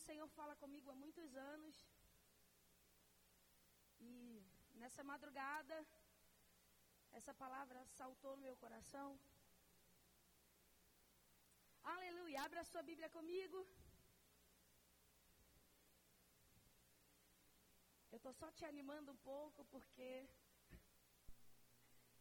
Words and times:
O 0.00 0.06
Senhor 0.08 0.28
fala 0.36 0.54
comigo 0.62 0.90
há 0.90 0.94
muitos 0.94 1.30
anos. 1.52 1.74
E 4.08 4.10
nessa 4.80 5.02
madrugada, 5.10 5.76
essa 7.18 7.32
palavra 7.42 7.78
saltou 7.98 8.32
no 8.36 8.46
meu 8.46 8.56
coração. 8.64 9.08
Aleluia. 11.94 12.42
Abra 12.46 12.64
sua 12.64 12.82
Bíblia 12.90 13.10
comigo. 13.18 13.58
Eu 18.12 18.16
estou 18.20 18.32
só 18.40 18.50
te 18.58 18.64
animando 18.64 19.12
um 19.12 19.20
pouco 19.32 19.64
porque 19.74 20.10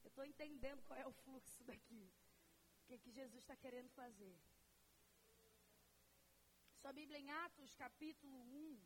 eu 0.03 0.09
estou 0.11 0.25
entendendo 0.25 0.83
qual 0.87 0.99
é 0.99 1.07
o 1.07 1.17
fluxo 1.23 1.63
daqui. 1.71 2.03
O 2.81 2.85
que, 2.87 2.97
que 3.03 3.17
Jesus 3.19 3.41
está 3.43 3.55
querendo 3.55 3.89
fazer. 4.01 4.35
Sua 6.81 6.93
Bíblia 6.93 7.19
em 7.19 7.29
Atos, 7.45 7.71
capítulo 7.75 8.37
1. 8.37 8.81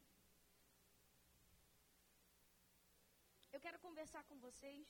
Eu 3.51 3.59
quero 3.65 3.79
conversar 3.85 4.23
com 4.29 4.37
vocês 4.45 4.87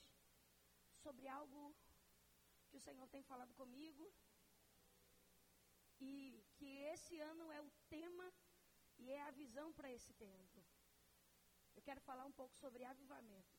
sobre 1.02 1.28
algo 1.28 1.62
que 2.70 2.78
o 2.78 2.84
Senhor 2.86 3.06
tem 3.08 3.22
falado 3.22 3.52
comigo. 3.60 4.10
E 6.00 6.42
que 6.56 6.70
esse 6.92 7.20
ano 7.20 7.52
é 7.52 7.60
o 7.60 7.70
tema 7.90 8.26
e 8.98 9.10
é 9.10 9.20
a 9.24 9.36
visão 9.42 9.70
para 9.74 9.92
esse 9.92 10.14
tempo. 10.14 10.64
Eu 11.76 11.82
quero 11.82 12.00
falar 12.00 12.24
um 12.24 12.32
pouco 12.40 12.56
sobre 12.56 12.84
avivamento. 12.84 13.54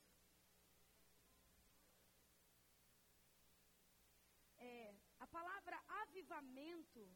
É, 4.58 4.96
a 5.20 5.28
palavra 5.28 5.80
avivamento, 6.02 7.08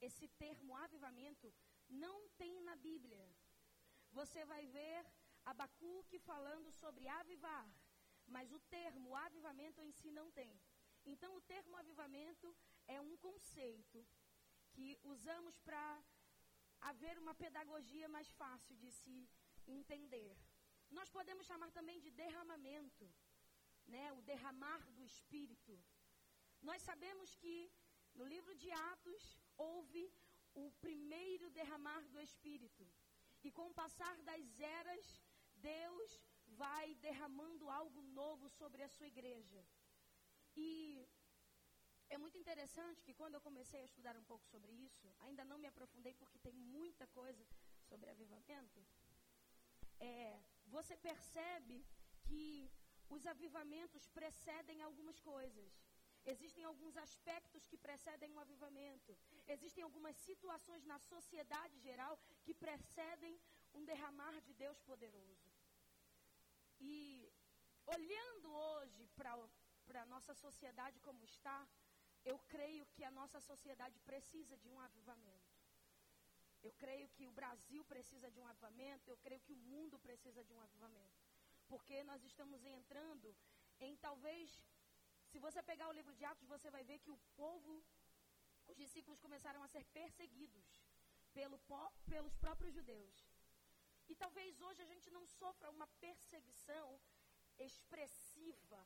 esse 0.00 0.28
termo 0.42 0.76
avivamento, 0.76 1.52
não 1.88 2.28
tem 2.40 2.60
na 2.62 2.76
Bíblia. 2.76 3.24
Você 4.12 4.44
vai 4.44 4.66
ver 4.66 5.06
Abacuque 5.44 6.18
falando 6.18 6.70
sobre 6.72 7.08
avivar, 7.08 7.66
mas 8.26 8.52
o 8.52 8.60
termo 8.76 9.14
avivamento 9.16 9.80
em 9.80 9.92
si 9.92 10.10
não 10.10 10.30
tem. 10.30 10.60
Então, 11.04 11.34
o 11.36 11.40
termo 11.40 11.76
avivamento 11.76 12.54
é 12.86 13.00
um 13.00 13.16
conceito 13.16 14.06
que 14.72 14.98
usamos 15.02 15.58
para 15.60 15.84
haver 16.80 17.18
uma 17.18 17.34
pedagogia 17.34 18.08
mais 18.08 18.30
fácil 18.32 18.76
de 18.76 18.90
se 18.92 19.28
entender. 19.66 20.36
Nós 20.90 21.10
podemos 21.10 21.46
chamar 21.46 21.70
também 21.70 21.98
de 22.00 22.10
derramamento, 22.10 23.06
né? 23.86 24.12
O 24.12 24.22
derramar 24.22 24.80
do 24.92 25.02
Espírito. 25.02 25.74
Nós 26.62 26.82
sabemos 26.82 27.34
que 27.34 27.72
no 28.14 28.24
livro 28.24 28.54
de 28.54 28.70
Atos 28.70 29.24
houve 29.58 30.02
o 30.54 30.70
primeiro 30.80 31.50
derramar 31.50 32.02
do 32.08 32.20
Espírito. 32.20 32.86
E 33.42 33.50
com 33.50 33.66
o 33.68 33.74
passar 33.74 34.16
das 34.22 34.60
eras, 34.60 35.22
Deus 35.54 36.20
vai 36.46 36.94
derramando 36.96 37.68
algo 37.68 38.02
novo 38.02 38.48
sobre 38.48 38.82
a 38.82 38.88
sua 38.88 39.06
igreja. 39.06 39.64
E 40.56 41.06
é 42.08 42.16
muito 42.16 42.38
interessante 42.38 43.02
que 43.02 43.14
quando 43.14 43.34
eu 43.34 43.40
comecei 43.40 43.80
a 43.80 43.84
estudar 43.84 44.16
um 44.16 44.24
pouco 44.24 44.46
sobre 44.46 44.72
isso, 44.72 45.06
ainda 45.20 45.44
não 45.44 45.58
me 45.58 45.68
aprofundei 45.68 46.14
porque 46.14 46.38
tem 46.38 46.54
muita 46.54 47.06
coisa 47.08 47.46
sobre 47.88 48.10
avivamento. 48.10 48.84
É, 50.00 50.40
você 50.66 50.96
percebe 50.96 51.84
que 52.22 52.70
os 53.08 53.26
avivamentos 53.26 54.08
precedem 54.08 54.82
algumas 54.82 55.18
coisas. 55.20 55.87
Existem 56.24 56.64
alguns 56.64 56.96
aspectos 56.96 57.66
que 57.66 57.76
precedem 57.76 58.30
um 58.30 58.40
avivamento. 58.40 59.16
Existem 59.46 59.82
algumas 59.84 60.16
situações 60.16 60.84
na 60.84 60.98
sociedade 60.98 61.78
geral 61.78 62.18
que 62.42 62.52
precedem 62.52 63.40
um 63.74 63.84
derramar 63.84 64.40
de 64.42 64.52
Deus 64.54 64.78
poderoso. 64.80 65.48
E 66.80 67.32
olhando 67.86 68.52
hoje 68.52 69.08
para 69.16 70.02
a 70.02 70.06
nossa 70.06 70.34
sociedade 70.34 71.00
como 71.00 71.24
está, 71.24 71.66
eu 72.24 72.38
creio 72.40 72.84
que 72.86 73.04
a 73.04 73.10
nossa 73.10 73.40
sociedade 73.40 73.98
precisa 74.00 74.56
de 74.56 74.68
um 74.68 74.78
avivamento. 74.80 75.58
Eu 76.62 76.72
creio 76.72 77.08
que 77.10 77.26
o 77.26 77.32
Brasil 77.32 77.84
precisa 77.84 78.30
de 78.30 78.40
um 78.40 78.46
avivamento, 78.46 79.08
eu 79.08 79.16
creio 79.18 79.40
que 79.40 79.52
o 79.52 79.56
mundo 79.56 79.98
precisa 79.98 80.42
de 80.44 80.52
um 80.52 80.60
avivamento. 80.60 81.18
Porque 81.68 82.02
nós 82.04 82.22
estamos 82.24 82.64
entrando 82.64 83.34
em 83.80 83.96
talvez, 83.96 84.60
se 85.30 85.38
você 85.46 85.62
pegar 85.70 85.88
o 85.88 85.96
livro 85.98 86.14
de 86.18 86.24
Atos, 86.24 86.52
você 86.54 86.70
vai 86.76 86.82
ver 86.90 86.98
que 87.04 87.10
o 87.16 87.18
povo, 87.42 87.72
os 88.66 88.76
discípulos 88.76 89.20
começaram 89.26 89.62
a 89.62 89.68
ser 89.74 89.84
perseguidos 89.98 90.68
pelo, 91.32 91.58
pelos 92.12 92.36
próprios 92.44 92.74
judeus. 92.78 93.16
E 94.08 94.14
talvez 94.22 94.60
hoje 94.66 94.82
a 94.82 94.90
gente 94.92 95.10
não 95.10 95.24
sofra 95.26 95.70
uma 95.70 95.86
perseguição 96.04 96.86
expressiva, 97.58 98.80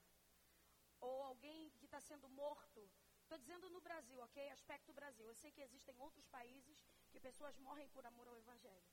ou 1.00 1.22
alguém 1.22 1.70
que 1.78 1.84
está 1.84 2.00
sendo 2.00 2.28
morto. 2.28 2.80
Estou 3.22 3.38
dizendo 3.38 3.68
no 3.70 3.80
Brasil, 3.80 4.18
ok? 4.20 4.48
Aspecto 4.50 4.92
Brasil. 4.92 5.26
Eu 5.26 5.34
sei 5.34 5.50
que 5.50 5.60
existem 5.60 5.96
outros 5.98 6.26
países 6.26 6.78
que 7.10 7.20
pessoas 7.20 7.58
morrem 7.58 7.88
por 7.88 8.04
amor 8.06 8.28
ao 8.28 8.36
Evangelho. 8.36 8.90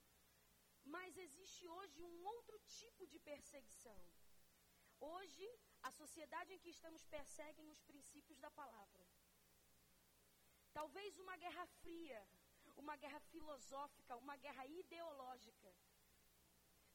Mas 0.83 1.17
existe 1.17 1.67
hoje 1.67 2.01
um 2.01 2.25
outro 2.25 2.57
tipo 2.79 3.05
de 3.07 3.19
perseguição. 3.19 3.99
Hoje, 4.99 5.47
a 5.83 5.91
sociedade 5.91 6.53
em 6.53 6.59
que 6.59 6.69
estamos 6.69 7.03
perseguem 7.05 7.69
os 7.69 7.81
princípios 7.81 8.39
da 8.39 8.51
palavra. 8.51 9.05
Talvez 10.73 11.17
uma 11.17 11.35
guerra 11.37 11.65
fria, 11.81 12.21
uma 12.77 12.95
guerra 12.95 13.19
filosófica, 13.31 14.15
uma 14.17 14.35
guerra 14.37 14.65
ideológica. 14.67 15.73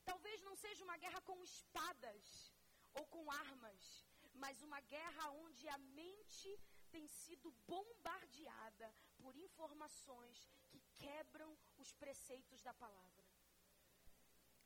Talvez 0.05 0.43
não 0.43 0.55
seja 0.56 0.84
uma 0.84 0.97
guerra 0.97 1.21
com 1.23 1.43
espadas 1.43 2.53
ou 2.93 3.06
com 3.06 3.31
armas, 3.31 4.06
mas 4.34 4.62
uma 4.62 4.81
guerra 4.81 5.31
onde 5.31 5.69
a 5.69 5.78
mente 5.78 6.50
tem 6.91 7.06
sido 7.09 7.50
bombardeada 7.67 8.94
por 9.17 9.34
informações 9.37 10.49
que 10.69 10.81
quebram 10.97 11.56
os 11.77 11.93
preceitos 11.93 12.62
da 12.62 12.75
palavra. 12.75 13.25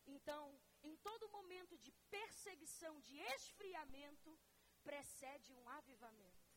Então, 0.06 0.42
em 0.82 0.96
todo 0.96 1.28
momento 1.28 1.76
de 1.78 1.92
perseguição, 2.10 3.00
de 3.00 3.18
esfriamento, 3.36 4.38
precede 4.82 5.52
um 5.52 5.68
avivamento. 5.68 6.48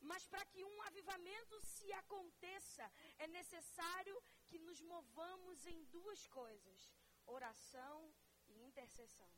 Mas 0.00 0.26
para 0.26 0.44
que 0.44 0.62
um 0.62 0.82
avivamento 0.82 1.60
se 1.62 1.90
aconteça, 1.92 2.84
é 3.18 3.26
necessário 3.26 4.22
que 4.48 4.58
nos 4.58 4.80
movamos 4.82 5.64
em 5.66 5.84
duas 5.84 6.26
coisas: 6.26 6.92
oração 7.26 8.14
e 8.48 8.62
intercessão. 8.62 9.30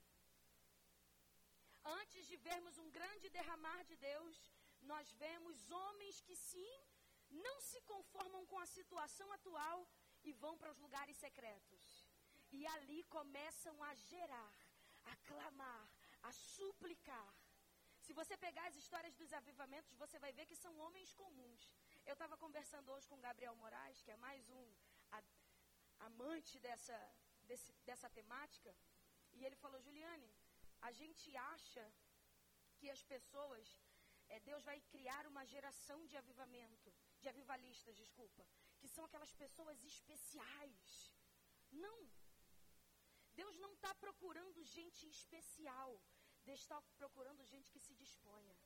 Antes 1.85 2.27
de 2.27 2.37
vermos 2.37 2.79
um 2.79 2.91
grande 2.91 3.29
derramar 3.31 3.85
de 3.85 3.97
Deus, 3.97 4.37
nós 4.83 5.13
vemos 5.13 5.71
homens 5.71 6.21
que 6.21 6.35
sim, 6.35 6.75
não 7.31 7.61
se 7.61 7.81
conformam 7.83 8.45
com 8.47 8.59
a 8.59 8.67
situação 8.67 9.31
atual 9.33 9.89
e 10.25 10.33
vão 10.33 10.59
para 10.59 10.73
os 10.73 10.79
lugares 10.79 11.17
secretos. 11.17 11.96
E 12.59 12.61
ali 12.75 13.01
começam 13.17 13.75
a 13.89 13.93
gerar, 14.11 14.55
a 15.13 15.15
clamar, 15.29 15.85
a 16.29 16.33
suplicar. 16.33 17.33
Se 18.05 18.13
você 18.21 18.35
pegar 18.47 18.65
as 18.69 18.77
histórias 18.83 19.15
dos 19.21 19.33
avivamentos, 19.41 20.01
você 20.03 20.19
vai 20.25 20.33
ver 20.39 20.47
que 20.51 20.63
são 20.65 20.73
homens 20.85 21.13
comuns. 21.23 21.65
Eu 22.09 22.15
estava 22.17 22.37
conversando 22.45 22.91
hoje 22.93 23.09
com 23.11 23.25
Gabriel 23.29 23.57
Moraes, 23.63 24.03
que 24.03 24.13
é 24.17 24.25
mais 24.29 24.49
um 24.59 24.67
a, 25.17 25.23
amante 26.09 26.55
dessa, 26.67 26.99
desse, 27.49 27.73
dessa 27.89 28.09
temática, 28.19 28.75
e 29.35 29.45
ele 29.47 29.63
falou: 29.65 29.81
Juliane, 29.87 30.31
a 30.89 30.93
gente 31.01 31.37
acha 31.55 31.85
que 32.79 32.89
as 32.97 33.03
pessoas 33.15 33.67
é, 34.29 34.41
Deus 34.41 34.65
vai 34.65 34.79
criar 34.93 35.27
uma 35.27 35.45
geração 35.45 35.99
de 36.07 36.17
avivamento, 36.17 36.93
de 37.21 37.29
avivalistas, 37.29 37.97
desculpa, 37.97 38.47
que 38.79 38.89
são 38.89 39.05
aquelas 39.05 39.33
pessoas 39.35 39.83
especiais. 39.85 41.13
Não. 41.73 41.99
Deus 43.41 43.57
não 43.65 43.73
está 43.75 43.93
procurando 44.05 44.69
gente 44.77 45.03
especial. 45.17 45.91
Deus 46.49 46.61
está 46.65 46.81
procurando 47.01 47.45
gente 47.53 47.71
que 47.75 47.85
se 47.87 47.95
disponha. 48.05 48.57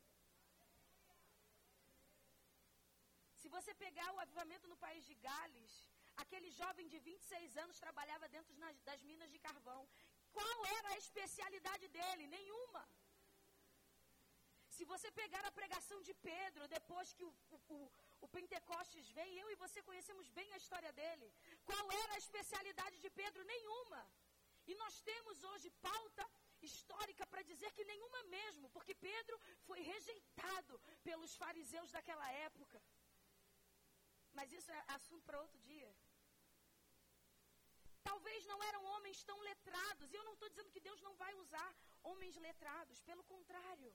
você 3.57 3.73
pegar 3.85 4.09
o 4.15 4.21
avivamento 4.25 4.67
no 4.73 4.79
país 4.85 5.03
de 5.09 5.15
Gales, 5.27 5.75
aquele 6.23 6.51
jovem 6.61 6.87
de 6.93 6.99
26 7.11 7.57
anos 7.65 7.83
trabalhava 7.85 8.33
dentro 8.37 8.53
das 8.89 9.03
minas 9.11 9.31
de 9.35 9.39
carvão. 9.49 9.81
Qual 10.37 10.59
era 10.79 10.89
a 10.91 11.01
especialidade 11.05 11.87
dele? 11.97 12.27
Nenhuma. 12.37 12.83
Se 14.77 14.85
você 14.93 15.09
pegar 15.23 15.45
a 15.47 15.57
pregação 15.61 15.99
de 16.09 16.15
Pedro, 16.29 16.69
depois 16.77 17.09
que 17.17 17.25
o, 17.29 17.33
o, 17.77 17.79
o, 18.25 18.29
Pentecostes 18.37 19.09
vem, 19.19 19.33
eu 19.43 19.49
e 19.51 19.61
você 19.65 19.83
conhecemos 19.89 20.29
bem 20.39 20.49
a 20.53 20.61
história 20.63 20.93
dele. 21.01 21.27
Qual 21.71 21.87
era 22.03 22.13
a 22.15 22.23
especialidade 22.25 22.97
de 23.05 23.11
Pedro? 23.21 23.49
Nenhuma. 23.55 24.01
E 24.71 24.75
nós 24.83 24.97
temos 25.11 25.37
hoje 25.51 25.69
pauta 25.89 26.25
histórica 26.69 27.25
para 27.33 27.47
dizer 27.51 27.71
que 27.77 27.89
nenhuma 27.93 28.21
mesmo, 28.37 28.67
porque 28.77 28.95
Pedro 29.09 29.37
foi 29.69 29.81
rejeitado 29.93 30.75
pelos 31.09 31.35
fariseus 31.43 31.91
daquela 31.97 32.29
época. 32.49 32.79
Mas 34.39 34.53
isso 34.59 34.71
é 34.79 34.85
assunto 34.97 35.25
para 35.29 35.43
outro 35.45 35.61
dia. 35.73 35.91
Talvez 38.09 38.47
não 38.51 38.59
eram 38.71 38.83
homens 38.93 39.19
tão 39.31 39.39
letrados. 39.51 40.11
E 40.11 40.17
eu 40.19 40.25
não 40.29 40.35
estou 40.35 40.49
dizendo 40.53 40.73
que 40.75 40.87
Deus 40.89 41.01
não 41.07 41.15
vai 41.23 41.33
usar 41.45 41.71
homens 42.11 42.37
letrados, 42.49 43.03
pelo 43.11 43.25
contrário. 43.35 43.91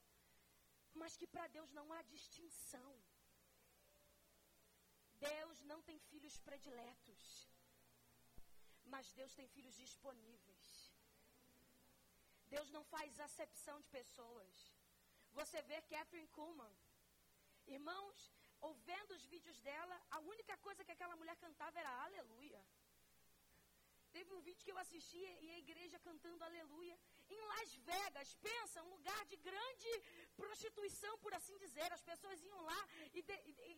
Mas 1.02 1.18
que 1.20 1.28
para 1.34 1.48
Deus 1.56 1.72
não 1.78 1.88
há 1.94 2.02
distinção. 2.16 2.92
Deus 5.30 5.58
não 5.72 5.80
tem 5.90 5.98
filhos 6.12 6.38
prediletos. 6.50 7.24
Mas 8.94 9.12
Deus 9.20 9.34
tem 9.40 9.48
filhos 9.56 9.76
disponíveis. 9.86 10.55
Deus 12.54 12.70
não 12.76 12.84
faz 12.94 13.20
acepção 13.20 13.80
de 13.82 13.90
pessoas. 13.90 14.54
Você 15.40 15.62
vê 15.70 15.82
Catherine 15.94 16.28
Kuhlman. 16.36 16.74
Irmãos, 17.68 18.32
ouvindo 18.62 19.12
os 19.18 19.26
vídeos 19.26 19.60
dela, 19.62 19.96
a 20.12 20.20
única 20.20 20.56
coisa 20.58 20.84
que 20.86 20.92
aquela 20.92 21.16
mulher 21.16 21.36
cantava 21.38 21.80
era 21.80 21.92
aleluia. 22.06 22.62
Teve 24.16 24.34
um 24.34 24.44
vídeo 24.48 24.64
que 24.66 24.72
eu 24.74 24.78
assisti 24.84 25.24
e 25.46 25.48
a 25.56 25.58
igreja 25.64 25.98
cantando 26.00 26.44
aleluia. 26.44 26.98
Em 27.30 27.42
Las 27.52 27.72
Vegas, 27.90 28.30
pensa, 28.36 28.84
um 28.84 28.92
lugar 28.96 29.22
de 29.32 29.36
grande 29.48 29.92
prostituição, 30.38 31.14
por 31.24 31.34
assim 31.34 31.58
dizer. 31.58 31.92
As 31.92 32.04
pessoas 32.12 32.42
iam 32.42 32.62
lá 32.62 32.82
e, 33.14 33.22
de, 33.22 33.36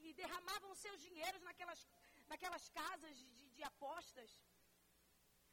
e 0.10 0.14
derramavam 0.14 0.76
seus 0.76 1.02
dinheiros 1.02 1.42
naquelas, 1.42 1.82
naquelas 2.28 2.70
casas 2.70 3.18
de, 3.18 3.50
de 3.56 3.64
apostas. 3.64 4.30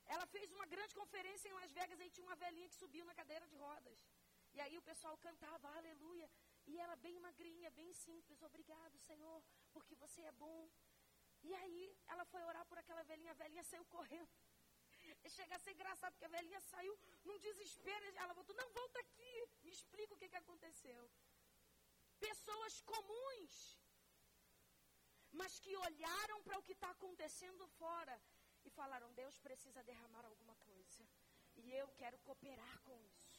Ela 0.07 0.27
fez 0.27 0.51
uma 0.53 0.67
grande 0.67 0.95
conferência 0.95 1.49
em 1.49 1.53
Las 1.61 1.73
Vegas, 1.73 2.01
aí 2.01 2.11
tinha 2.11 2.27
uma 2.27 2.37
velhinha 2.37 2.69
que 2.69 2.83
subiu 2.83 3.05
na 3.05 3.15
cadeira 3.15 3.47
de 3.47 3.57
rodas. 3.57 3.99
E 4.55 4.61
aí 4.61 4.77
o 4.79 4.83
pessoal 4.83 5.17
cantava 5.19 5.69
aleluia. 5.77 6.31
E 6.67 6.79
ela 6.79 6.97
bem 6.97 7.19
magrinha, 7.19 7.71
bem 7.71 7.93
simples, 7.93 8.43
obrigado, 8.43 8.99
Senhor, 8.99 9.43
porque 9.73 9.95
você 9.97 10.23
é 10.23 10.33
bom. 10.33 10.71
E 11.43 11.55
aí 11.55 11.97
ela 12.07 12.25
foi 12.25 12.43
orar 12.51 12.65
por 12.67 12.79
aquela 12.79 13.03
velhinha, 13.03 13.33
a 13.33 13.43
velhinha 13.43 13.65
saiu 13.65 13.85
correndo. 13.97 14.31
E 15.25 15.31
chega 15.31 15.55
a 15.57 15.59
ser 15.59 15.73
engraçado, 15.73 16.13
porque 16.13 16.25
a 16.25 16.37
velhinha 16.37 16.61
saiu 16.61 16.95
num 17.25 17.39
desespero. 17.39 18.05
Ela 18.17 18.33
voltou, 18.33 18.57
não, 18.57 18.69
volta 18.73 18.99
aqui, 19.01 19.33
me 19.63 19.71
explica 19.71 20.15
o 20.15 20.19
que, 20.19 20.29
que 20.29 20.43
aconteceu. 20.45 21.11
Pessoas 22.19 22.81
comuns, 22.93 23.55
mas 25.33 25.59
que 25.61 25.77
olharam 25.77 26.43
para 26.43 26.59
o 26.59 26.63
que 26.63 26.73
está 26.73 26.91
acontecendo 26.91 27.67
fora 27.83 28.15
e 28.65 28.71
falaram: 28.71 29.13
Deus 29.13 29.39
precisa 29.39 29.83
derramar 29.83 30.25
alguma 30.25 30.55
coisa. 30.57 31.05
E 31.57 31.73
eu 31.73 31.89
quero 32.01 32.19
cooperar 32.27 32.77
com 32.87 32.97
isso. 33.01 33.35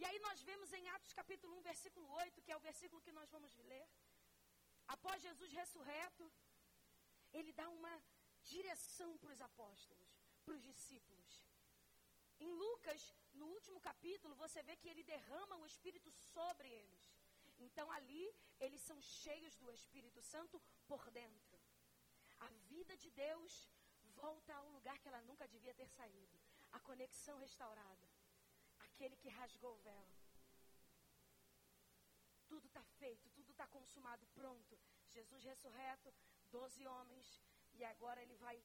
E 0.00 0.04
aí 0.04 0.18
nós 0.20 0.40
vemos 0.42 0.72
em 0.72 0.88
Atos 0.90 1.12
capítulo 1.12 1.56
1, 1.58 1.62
versículo 1.62 2.08
8, 2.24 2.42
que 2.42 2.52
é 2.52 2.56
o 2.56 2.66
versículo 2.68 3.02
que 3.02 3.16
nós 3.18 3.30
vamos 3.30 3.56
ler. 3.72 3.86
Após 4.86 5.20
Jesus 5.20 5.50
ressurreto, 5.52 6.30
ele 7.32 7.52
dá 7.52 7.68
uma 7.68 7.94
direção 8.44 9.10
para 9.18 9.32
os 9.32 9.40
apóstolos, 9.40 10.08
para 10.44 10.54
os 10.54 10.62
discípulos. 10.62 11.32
Em 12.38 12.50
Lucas, 12.52 13.12
no 13.34 13.46
último 13.46 13.80
capítulo, 13.80 14.34
você 14.36 14.62
vê 14.62 14.76
que 14.76 14.88
ele 14.88 15.02
derrama 15.02 15.56
o 15.56 15.66
Espírito 15.66 16.10
sobre 16.12 16.68
eles. 16.68 17.02
Então 17.58 17.90
ali, 17.90 18.24
eles 18.60 18.80
são 18.80 19.00
cheios 19.02 19.56
do 19.56 19.70
Espírito 19.72 20.22
Santo 20.22 20.62
por 20.86 21.10
dentro. 21.10 21.57
A 22.40 22.48
vida 22.72 22.96
de 22.96 23.10
Deus 23.10 23.70
volta 24.14 24.54
ao 24.54 24.68
lugar 24.70 24.98
que 24.98 25.08
ela 25.08 25.22
nunca 25.22 25.46
devia 25.48 25.74
ter 25.74 25.88
saído. 25.88 26.38
A 26.72 26.80
conexão 26.80 27.36
restaurada 27.38 28.08
aquele 28.98 29.16
que 29.16 29.28
rasgou 29.28 29.74
o 29.74 29.82
véu. 29.88 30.06
Tudo 32.48 32.66
está 32.66 32.82
feito, 33.00 33.30
tudo 33.30 33.50
está 33.50 33.66
consumado, 33.68 34.26
pronto. 34.28 34.78
Jesus 35.08 35.44
ressurreto, 35.44 36.12
doze 36.50 36.86
homens, 36.86 37.40
e 37.74 37.84
agora 37.84 38.22
ele 38.22 38.36
vai 38.36 38.56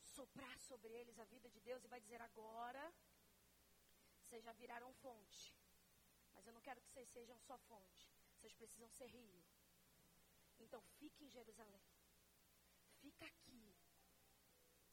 soprar 0.00 0.58
sobre 0.60 0.92
eles 0.92 1.18
a 1.18 1.24
vida 1.24 1.50
de 1.50 1.60
Deus 1.60 1.84
e 1.84 1.88
vai 1.88 2.00
dizer: 2.00 2.20
agora 2.22 2.84
vocês 4.22 4.42
já 4.42 4.52
viraram 4.52 4.92
fonte. 4.94 5.54
Mas 6.32 6.46
eu 6.46 6.52
não 6.52 6.62
quero 6.62 6.80
que 6.80 6.88
vocês 6.88 7.08
sejam 7.10 7.38
só 7.38 7.58
fonte. 7.58 8.08
Vocês 8.36 8.54
precisam 8.54 8.88
ser 8.88 9.06
rio. 9.06 9.44
Então 10.58 10.80
fique 10.98 11.24
em 11.24 11.30
Jerusalém. 11.30 11.93
Fica 13.04 13.26
aqui. 13.32 13.64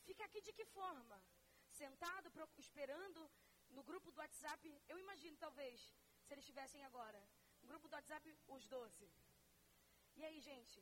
Fica 0.07 0.23
aqui 0.27 0.39
de 0.47 0.53
que 0.57 0.65
forma? 0.77 1.17
Sentado, 1.81 2.29
esperando 2.65 3.21
no 3.75 3.83
grupo 3.89 4.11
do 4.11 4.19
WhatsApp, 4.23 4.63
eu 4.91 4.97
imagino 5.03 5.37
talvez, 5.45 5.79
se 6.25 6.33
eles 6.33 6.43
estivessem 6.43 6.83
agora, 6.89 7.21
no 7.61 7.67
grupo 7.71 7.87
do 7.87 7.95
WhatsApp, 7.97 8.25
os 8.55 8.65
doze. 8.75 9.09
E 10.19 10.25
aí, 10.27 10.39
gente, 10.49 10.79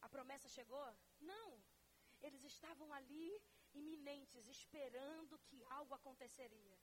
a 0.00 0.08
promessa 0.08 0.48
chegou? 0.48 0.88
Não. 1.32 1.48
Eles 2.26 2.44
estavam 2.44 2.88
ali, 2.98 3.28
iminentes, 3.82 4.46
esperando 4.56 5.38
que 5.46 5.64
algo 5.78 5.94
aconteceria. 5.94 6.78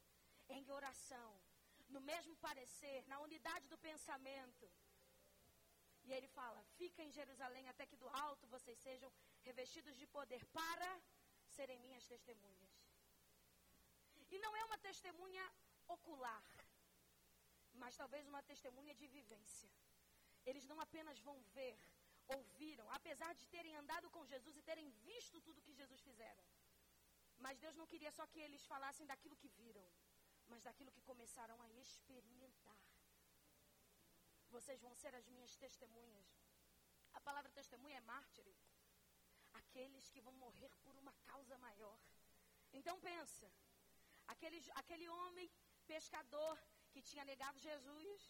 Em 0.49 0.69
oração, 0.79 1.29
no 1.95 2.01
mesmo 2.01 2.35
parecer, 2.47 3.05
na 3.07 3.19
unidade 3.27 3.67
do 3.67 3.77
pensamento. 3.77 4.65
E 6.07 6.13
ele 6.18 6.27
fala: 6.39 6.59
Fica 6.80 7.01
em 7.04 7.12
Jerusalém 7.19 7.65
até 7.69 7.86
que 7.86 8.01
do 8.04 8.09
alto 8.27 8.51
vocês 8.56 8.77
sejam 8.88 9.12
revestidos 9.48 9.95
de 10.01 10.07
poder 10.18 10.44
para 10.59 10.89
serem 11.56 11.80
minhas 11.85 12.06
testemunhas. 12.14 12.76
E 14.33 14.40
não 14.40 14.54
é 14.59 14.64
uma 14.66 14.78
testemunha 14.90 15.45
ocular, 15.95 16.45
mas 17.81 17.97
talvez 18.02 18.26
uma 18.31 18.42
testemunha 18.52 18.94
de 19.02 19.07
vivência. 19.18 19.71
Eles 20.49 20.66
não 20.71 20.80
apenas 20.85 21.19
vão 21.28 21.37
ver, 21.57 21.78
ouviram, 22.28 22.90
apesar 22.92 23.33
de 23.35 23.47
terem 23.56 23.76
andado 23.76 24.09
com 24.09 24.26
Jesus 24.33 24.56
e 24.57 24.68
terem 24.69 24.90
visto 25.09 25.42
tudo 25.42 25.66
que 25.66 25.80
Jesus 25.81 26.02
fizera. 26.02 26.44
Mas 27.45 27.59
Deus 27.64 27.76
não 27.76 27.87
queria 27.92 28.11
só 28.11 28.26
que 28.28 28.40
eles 28.40 28.66
falassem 28.66 29.06
daquilo 29.06 29.40
que 29.42 29.49
viram, 29.61 29.87
mas 30.47 30.64
daquilo 30.64 30.92
que 30.92 31.02
começaram 31.02 31.61
a 31.61 31.69
experimentar. 31.85 32.80
Vocês 34.49 34.81
vão 34.81 34.95
ser 34.95 35.13
as 35.16 35.27
minhas 35.27 35.56
testemunhas. 35.56 36.27
A 37.13 37.21
palavra 37.21 37.51
testemunha 37.51 37.97
é 37.97 38.01
mártir. 38.01 38.56
Aqueles 39.54 40.09
que 40.09 40.21
vão 40.21 40.33
morrer 40.33 40.71
por 40.83 40.95
uma 40.95 41.13
causa 41.25 41.57
maior. 41.57 41.99
Então 42.73 42.99
pensa, 42.99 43.51
Aquele, 44.33 44.59
aquele 44.81 45.07
homem 45.07 45.49
pescador 45.85 46.56
que 46.92 47.01
tinha 47.01 47.23
negado 47.23 47.57
Jesus, 47.59 48.21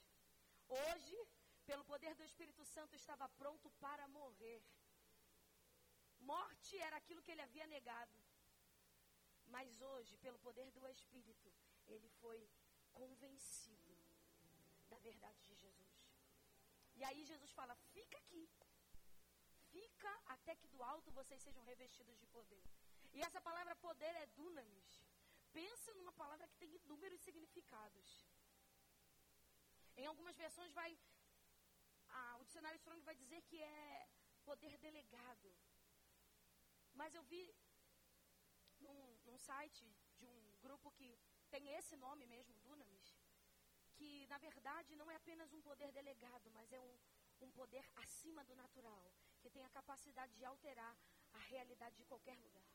hoje, 0.68 1.18
pelo 1.66 1.84
poder 1.86 2.14
do 2.16 2.24
Espírito 2.24 2.64
Santo, 2.66 2.96
estava 2.96 3.28
pronto 3.30 3.70
para 3.86 4.08
morrer. 4.08 4.62
Morte 6.20 6.78
era 6.78 6.98
aquilo 6.98 7.24
que 7.24 7.32
ele 7.32 7.42
havia 7.42 7.66
negado. 7.68 8.18
Mas 9.48 9.82
hoje, 9.82 10.18
pelo 10.18 10.40
poder 10.40 10.70
do 10.72 10.88
Espírito, 10.88 11.52
ele 11.88 12.10
foi 12.22 12.48
convencido 12.94 13.98
da 14.90 15.00
verdade 15.00 15.42
de 15.46 15.56
Jesus. 15.56 16.07
E 17.00 17.04
aí 17.04 17.24
Jesus 17.32 17.52
fala: 17.60 17.76
fica 17.94 18.18
aqui. 18.24 18.44
Fica 19.72 20.12
até 20.36 20.56
que 20.56 20.68
do 20.74 20.82
alto 20.94 21.12
vocês 21.20 21.42
sejam 21.42 21.64
revestidos 21.72 22.18
de 22.22 22.28
poder. 22.28 22.66
E 23.14 23.22
essa 23.22 23.42
palavra 23.50 23.76
poder 23.88 24.14
é 24.24 24.26
dunamis 24.40 24.90
pensa 25.60 25.94
numa 25.96 26.14
palavra 26.14 26.48
que 26.48 26.58
tem 26.62 26.76
inúmeros 26.76 27.22
significados. 27.28 28.08
Em 29.96 30.06
algumas 30.06 30.36
versões 30.38 30.72
vai. 30.80 30.92
Ah, 32.10 32.38
o 32.40 32.44
dicionário 32.44 32.78
Strong 32.78 33.02
vai 33.04 33.16
dizer 33.16 33.42
que 33.50 33.58
é 33.62 34.08
poder 34.50 34.78
delegado. 34.78 35.50
Mas 36.94 37.14
eu 37.16 37.24
vi 37.24 37.44
num, 38.80 39.00
num 39.26 39.38
site 39.38 39.86
de 40.20 40.26
um 40.26 40.58
grupo 40.62 40.92
que 40.92 41.10
tem 41.50 41.70
esse 41.78 41.96
nome 41.96 42.26
mesmo, 42.26 42.60
Dunamis, 42.60 43.17
que 43.98 44.10
na 44.34 44.38
verdade 44.48 44.96
não 44.96 45.10
é 45.12 45.16
apenas 45.16 45.54
um 45.54 45.62
poder 45.70 45.92
delegado, 46.00 46.50
mas 46.58 46.72
é 46.72 46.80
um, 46.80 46.96
um 47.46 47.52
poder 47.52 47.86
acima 48.04 48.44
do 48.50 48.56
natural, 48.56 49.06
que 49.42 49.50
tem 49.50 49.64
a 49.66 49.76
capacidade 49.78 50.34
de 50.36 50.46
alterar 50.46 50.96
a 51.34 51.40
realidade 51.54 51.96
de 51.98 52.06
qualquer 52.06 52.38
lugar. 52.46 52.70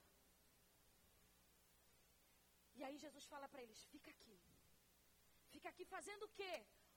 E 2.75 2.83
aí 2.85 2.97
Jesus 2.99 3.27
fala 3.33 3.49
para 3.49 3.63
eles: 3.63 3.85
fica 3.95 4.11
aqui. 4.11 4.37
Fica 5.55 5.69
aqui 5.69 5.85
fazendo 5.85 6.25
o 6.25 6.33
quê? 6.41 6.55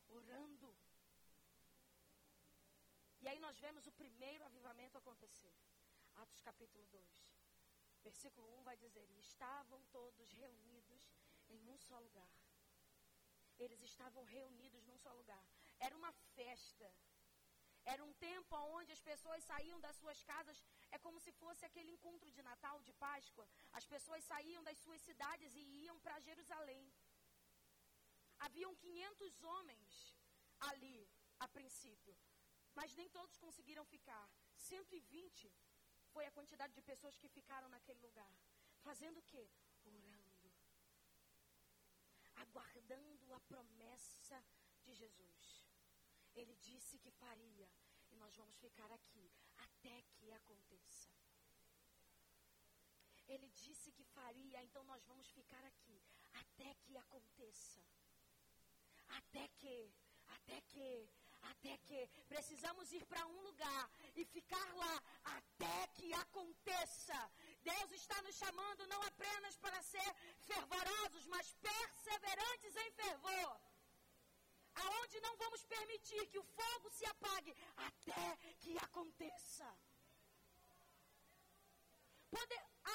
Orando. 0.07 0.69
E 3.21 3.27
aí 3.27 3.39
nós 3.39 3.57
vemos 3.65 3.85
o 3.87 3.91
primeiro 3.91 4.43
avivamento 4.45 4.97
acontecer. 4.97 5.53
Atos 6.15 6.41
capítulo 6.41 6.85
2. 6.87 7.35
Versículo 8.03 8.47
1 8.59 8.63
vai 8.63 8.77
dizer: 8.77 9.07
e 9.11 9.19
estavam 9.19 9.83
todos 9.85 10.31
reunidos 10.31 11.11
em 11.49 11.67
um 11.67 11.77
só 11.77 11.99
lugar. 11.99 12.44
Eles 13.63 13.81
estavam 13.81 14.23
reunidos 14.23 14.85
num 14.85 14.97
só 14.97 15.11
lugar. 15.13 15.43
Era 15.79 15.95
uma 15.95 16.11
festa. 16.35 16.87
Era 17.93 18.03
um 18.03 18.13
tempo 18.13 18.55
onde 18.77 18.91
as 18.91 19.01
pessoas 19.09 19.43
saíam 19.43 19.79
das 19.79 19.95
suas 19.95 20.21
casas. 20.23 20.63
É 20.91 20.97
como 20.97 21.19
se 21.19 21.31
fosse 21.41 21.63
aquele 21.65 21.91
encontro 21.91 22.29
de 22.31 22.41
Natal, 22.41 22.81
de 22.81 22.93
Páscoa. 22.93 23.47
As 23.73 23.85
pessoas 23.85 24.23
saíam 24.23 24.63
das 24.63 24.77
suas 24.79 25.01
cidades 25.01 25.53
e 25.55 25.63
iam 25.83 25.99
para 25.99 26.19
Jerusalém. 26.19 26.85
Haviam 28.39 28.75
500 28.75 29.43
homens 29.43 30.15
ali, 30.71 31.07
a 31.39 31.47
princípio. 31.47 32.17
Mas 32.73 32.95
nem 32.95 33.09
todos 33.09 33.37
conseguiram 33.37 33.85
ficar. 33.85 34.25
120 34.55 35.53
foi 36.13 36.25
a 36.25 36.31
quantidade 36.31 36.73
de 36.73 36.81
pessoas 36.81 37.17
que 37.17 37.29
ficaram 37.29 37.69
naquele 37.69 37.99
lugar. 37.99 38.33
Fazendo 38.81 39.19
o 39.19 39.23
quê? 39.23 39.49
Aguardando 42.35 43.33
a 43.33 43.39
promessa 43.41 44.43
de 44.83 44.93
Jesus. 44.93 45.65
Ele 46.35 46.55
disse 46.55 46.97
que 46.99 47.11
faria. 47.11 47.69
E 48.11 48.15
nós 48.17 48.35
vamos 48.35 48.55
ficar 48.57 48.91
aqui 48.91 49.31
até 49.57 50.01
que 50.13 50.31
aconteça. 50.31 51.09
Ele 53.27 53.49
disse 53.49 53.91
que 53.91 54.03
faria, 54.03 54.63
então 54.63 54.83
nós 54.83 55.03
vamos 55.05 55.27
ficar 55.31 55.63
aqui 55.65 56.01
até 56.33 56.73
que 56.75 56.95
aconteça. 56.97 57.81
Até 59.09 59.47
que, 59.59 59.91
até 60.27 60.61
que, 60.61 61.09
até 61.41 61.77
que 61.79 62.07
precisamos 62.27 62.91
ir 62.91 63.05
para 63.05 63.25
um 63.27 63.41
lugar 63.41 63.89
e 64.15 64.25
ficar 64.25 64.67
lá 64.75 65.03
até 65.23 65.87
que 65.95 66.13
aconteça. 66.13 67.31
Deus 67.63 67.91
está 67.91 68.21
nos 68.21 68.35
chamando 68.35 68.87
não 68.87 69.01
apenas 69.03 69.57
para 69.57 69.81
ser 69.81 70.15
fervorosos, 70.41 71.25
mas 71.27 71.53
perseverantes 71.53 72.75
em 72.75 72.91
fervor. 72.91 73.61
Aonde 75.05 75.19
não 75.25 75.35
vamos 75.37 75.63
permitir 75.73 76.21
que 76.31 76.39
o 76.39 76.47
fogo 76.59 76.87
se 76.97 77.05
apague 77.05 77.51
até 77.87 78.23
que 78.61 78.71
aconteça. 78.85 79.67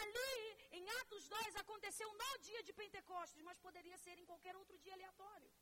Ali, 0.00 0.32
em 0.78 0.90
Atos 1.00 1.28
2, 1.28 1.56
aconteceu 1.62 2.08
no 2.22 2.32
dia 2.48 2.62
de 2.64 2.72
Pentecostes, 2.80 3.42
mas 3.48 3.62
poderia 3.66 3.96
ser 4.04 4.18
em 4.18 4.26
qualquer 4.30 4.56
outro 4.56 4.76
dia 4.78 4.94
aleatório. 4.94 5.52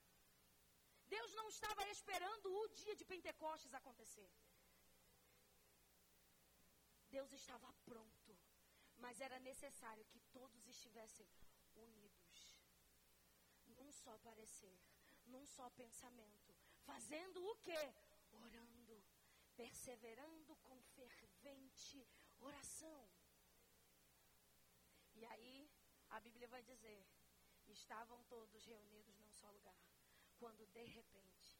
Deus 1.14 1.35
não 1.35 1.47
estava 1.49 1.87
esperando 1.88 2.47
o 2.61 2.69
dia 2.81 2.97
de 2.97 3.05
Pentecostes 3.12 3.75
acontecer. 3.75 4.31
Deus 7.17 7.31
estava 7.40 7.71
pronto, 7.90 8.38
mas 8.97 9.21
era 9.21 9.38
necessário 9.50 10.07
que 10.12 10.21
todos 10.38 10.67
estivessem 10.67 11.28
unidos, 11.75 12.37
num 13.76 13.93
só 13.93 14.17
parecer, 14.28 14.78
num 15.28 15.47
só 15.47 15.68
pensamento, 15.70 16.54
fazendo 16.85 17.44
o 17.44 17.56
quê? 17.56 17.94
Orando, 18.32 19.02
perseverando 19.56 20.56
com 20.56 20.80
fervente 20.97 22.06
oração. 22.38 23.11
E 25.14 25.25
aí, 25.26 25.70
a 26.11 26.20
Bíblia 26.20 26.49
vai 26.49 26.62
dizer: 26.62 27.06
estavam 27.66 28.23
todos 28.25 28.64
reunidos 28.64 29.18
num 29.18 29.32
só 29.32 29.50
lugar 29.50 29.88
quando 30.38 30.66
de 30.66 30.85
repente. 30.85 31.50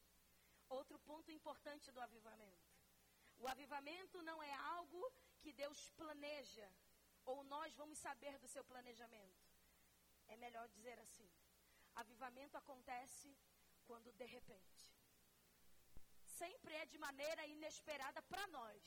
Outro 0.69 0.99
ponto 1.01 1.31
importante 1.33 1.91
do 1.91 2.01
avivamento. 2.01 2.69
O 3.39 3.47
avivamento 3.49 4.23
não 4.23 4.43
é 4.43 4.53
algo 4.77 5.01
que 5.41 5.53
Deus 5.53 5.91
planeja, 5.91 6.69
ou 7.25 7.43
nós 7.45 7.75
vamos 7.77 7.99
saber 7.99 8.39
do 8.39 8.49
seu 8.49 8.65
planejamento. 8.65 9.47
É 10.27 10.37
melhor 10.37 10.69
dizer 10.69 10.99
assim: 10.99 11.31
avivamento 11.95 12.57
acontece 12.57 13.37
quando 13.89 14.13
de 14.21 14.27
repente. 14.37 14.85
Sempre 16.41 16.75
é 16.83 16.87
de 16.93 16.99
maneira 17.07 17.47
inesperada 17.55 18.21
para 18.31 18.47
nós, 18.59 18.83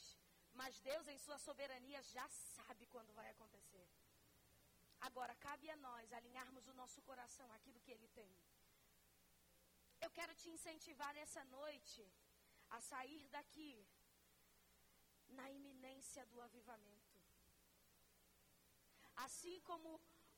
mas 0.59 0.79
Deus, 0.89 1.07
em 1.13 1.19
Sua 1.25 1.37
soberania, 1.47 2.01
já 2.15 2.27
sabe 2.29 2.85
quando 2.93 3.17
vai 3.19 3.27
acontecer. 3.29 3.87
Agora, 5.07 5.33
cabe 5.47 5.67
a 5.75 5.77
nós 5.87 6.13
alinharmos 6.13 6.67
o 6.67 6.77
nosso 6.81 7.01
coração 7.09 7.47
àquilo 7.57 7.81
que 7.83 7.93
Ele 7.95 8.09
tem. 8.19 8.31
Eu 10.05 10.11
quero 10.17 10.33
te 10.41 10.49
incentivar 10.55 11.11
nessa 11.19 11.43
noite 11.57 12.03
a 12.75 12.79
sair 12.91 13.23
daqui 13.37 13.73
na 15.39 15.49
iminência 15.57 16.23
do 16.31 16.39
avivamento. 16.47 17.19
Assim 19.25 19.59
como 19.69 19.89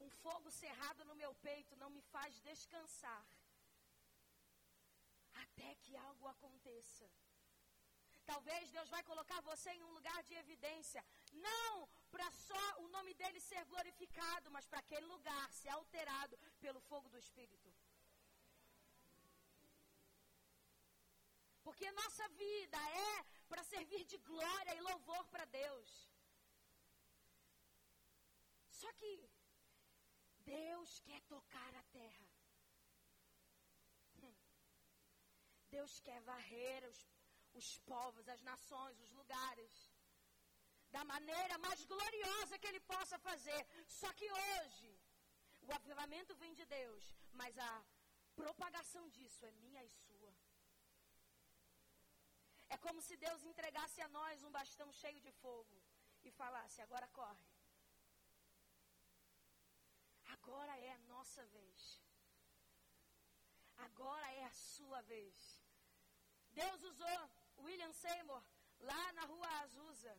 um 0.06 0.10
fogo 0.24 0.50
cerrado 0.64 1.06
no 1.10 1.16
meu 1.22 1.34
peito 1.48 1.76
não 1.82 1.90
me 1.96 2.02
faz 2.14 2.40
descansar 2.50 3.24
até 5.54 5.76
que 5.84 5.96
algo 5.96 6.28
aconteça. 6.28 7.10
Talvez 8.26 8.72
Deus 8.72 8.90
vai 8.90 9.04
colocar 9.04 9.40
você 9.42 9.70
em 9.72 9.84
um 9.84 9.94
lugar 9.98 10.20
de 10.24 10.34
evidência, 10.36 11.04
não 11.32 11.88
para 12.10 12.30
só 12.32 12.64
o 12.84 12.88
nome 12.88 13.14
dele 13.14 13.40
ser 13.40 13.64
glorificado, 13.66 14.50
mas 14.52 14.66
para 14.66 14.80
aquele 14.80 15.06
lugar 15.06 15.52
ser 15.52 15.70
alterado 15.70 16.38
pelo 16.60 16.80
fogo 16.82 17.10
do 17.10 17.18
Espírito. 17.18 17.70
Porque 21.64 21.92
nossa 21.92 22.28
vida 22.30 22.78
é 23.10 23.24
para 23.50 23.64
servir 23.64 24.04
de 24.06 24.18
glória 24.18 24.76
e 24.76 24.82
louvor 24.82 25.26
para 25.28 25.46
Deus. 25.46 25.90
Só 28.70 28.92
que 28.94 29.30
Deus 30.40 31.00
quer 31.00 31.22
tocar 31.24 31.74
a 31.76 31.84
terra. 31.84 32.33
Deus 35.84 36.00
quer 36.08 36.20
varrer 36.34 36.82
os, 36.90 37.00
os 37.60 37.68
povos, 37.92 38.26
as 38.34 38.42
nações, 38.50 39.00
os 39.06 39.12
lugares. 39.20 39.74
Da 40.96 41.04
maneira 41.14 41.56
mais 41.66 41.80
gloriosa 41.94 42.58
que 42.60 42.68
Ele 42.70 42.80
possa 42.92 43.18
fazer. 43.28 43.62
Só 44.00 44.10
que 44.20 44.28
hoje, 44.44 44.92
o 45.68 45.74
avivamento 45.80 46.34
vem 46.42 46.54
de 46.60 46.66
Deus, 46.78 47.04
mas 47.40 47.58
a 47.70 47.74
propagação 48.42 49.04
disso 49.16 49.46
é 49.50 49.52
minha 49.64 49.84
e 49.84 49.90
sua. 50.04 50.34
É 52.76 52.78
como 52.86 53.02
se 53.08 53.18
Deus 53.26 53.44
entregasse 53.52 54.00
a 54.06 54.08
nós 54.18 54.46
um 54.48 54.54
bastão 54.60 54.90
cheio 55.02 55.20
de 55.28 55.34
fogo 55.44 55.78
e 56.24 56.32
falasse: 56.32 56.80
agora 56.82 57.10
corre. 57.20 57.50
Agora 60.38 60.78
é 60.88 60.92
a 60.94 61.04
nossa 61.16 61.44
vez. 61.58 61.82
Agora 63.90 64.32
é 64.32 64.46
a 64.46 64.54
sua 64.54 65.02
vez. 65.14 65.63
Deus 66.62 66.84
usou 66.92 67.20
William 67.66 67.94
Seymour 68.02 68.44
lá 68.80 69.04
na 69.14 69.26
rua 69.32 69.50
Azusa. 69.62 70.16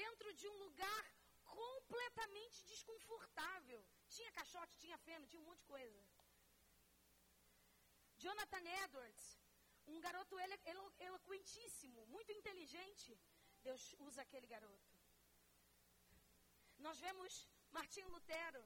Dentro 0.00 0.32
de 0.34 0.46
um 0.48 0.58
lugar 0.64 1.04
completamente 1.44 2.64
desconfortável. 2.72 3.80
Tinha 4.08 4.32
caixote, 4.38 4.80
tinha 4.84 4.98
feno, 4.98 5.26
tinha 5.26 5.42
um 5.42 5.48
monte 5.48 5.60
de 5.60 5.70
coisa. 5.76 6.00
Jonathan 8.16 8.64
Edwards 8.84 9.26
um 9.94 10.00
garoto 10.06 10.38
elo, 10.38 10.56
elo, 10.72 10.86
eloquentíssimo, 11.08 12.06
muito 12.14 12.30
inteligente. 12.32 13.18
Deus 13.62 13.82
usa 14.06 14.22
aquele 14.22 14.46
garoto. 14.46 14.90
Nós 16.86 16.98
vemos 16.98 17.48
Martinho 17.70 18.08
Lutero, 18.08 18.62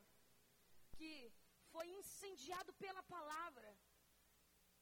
que 0.97 1.33
foi 1.73 1.87
incendiado 2.01 2.73
pela 2.75 3.03
palavra. 3.05 3.71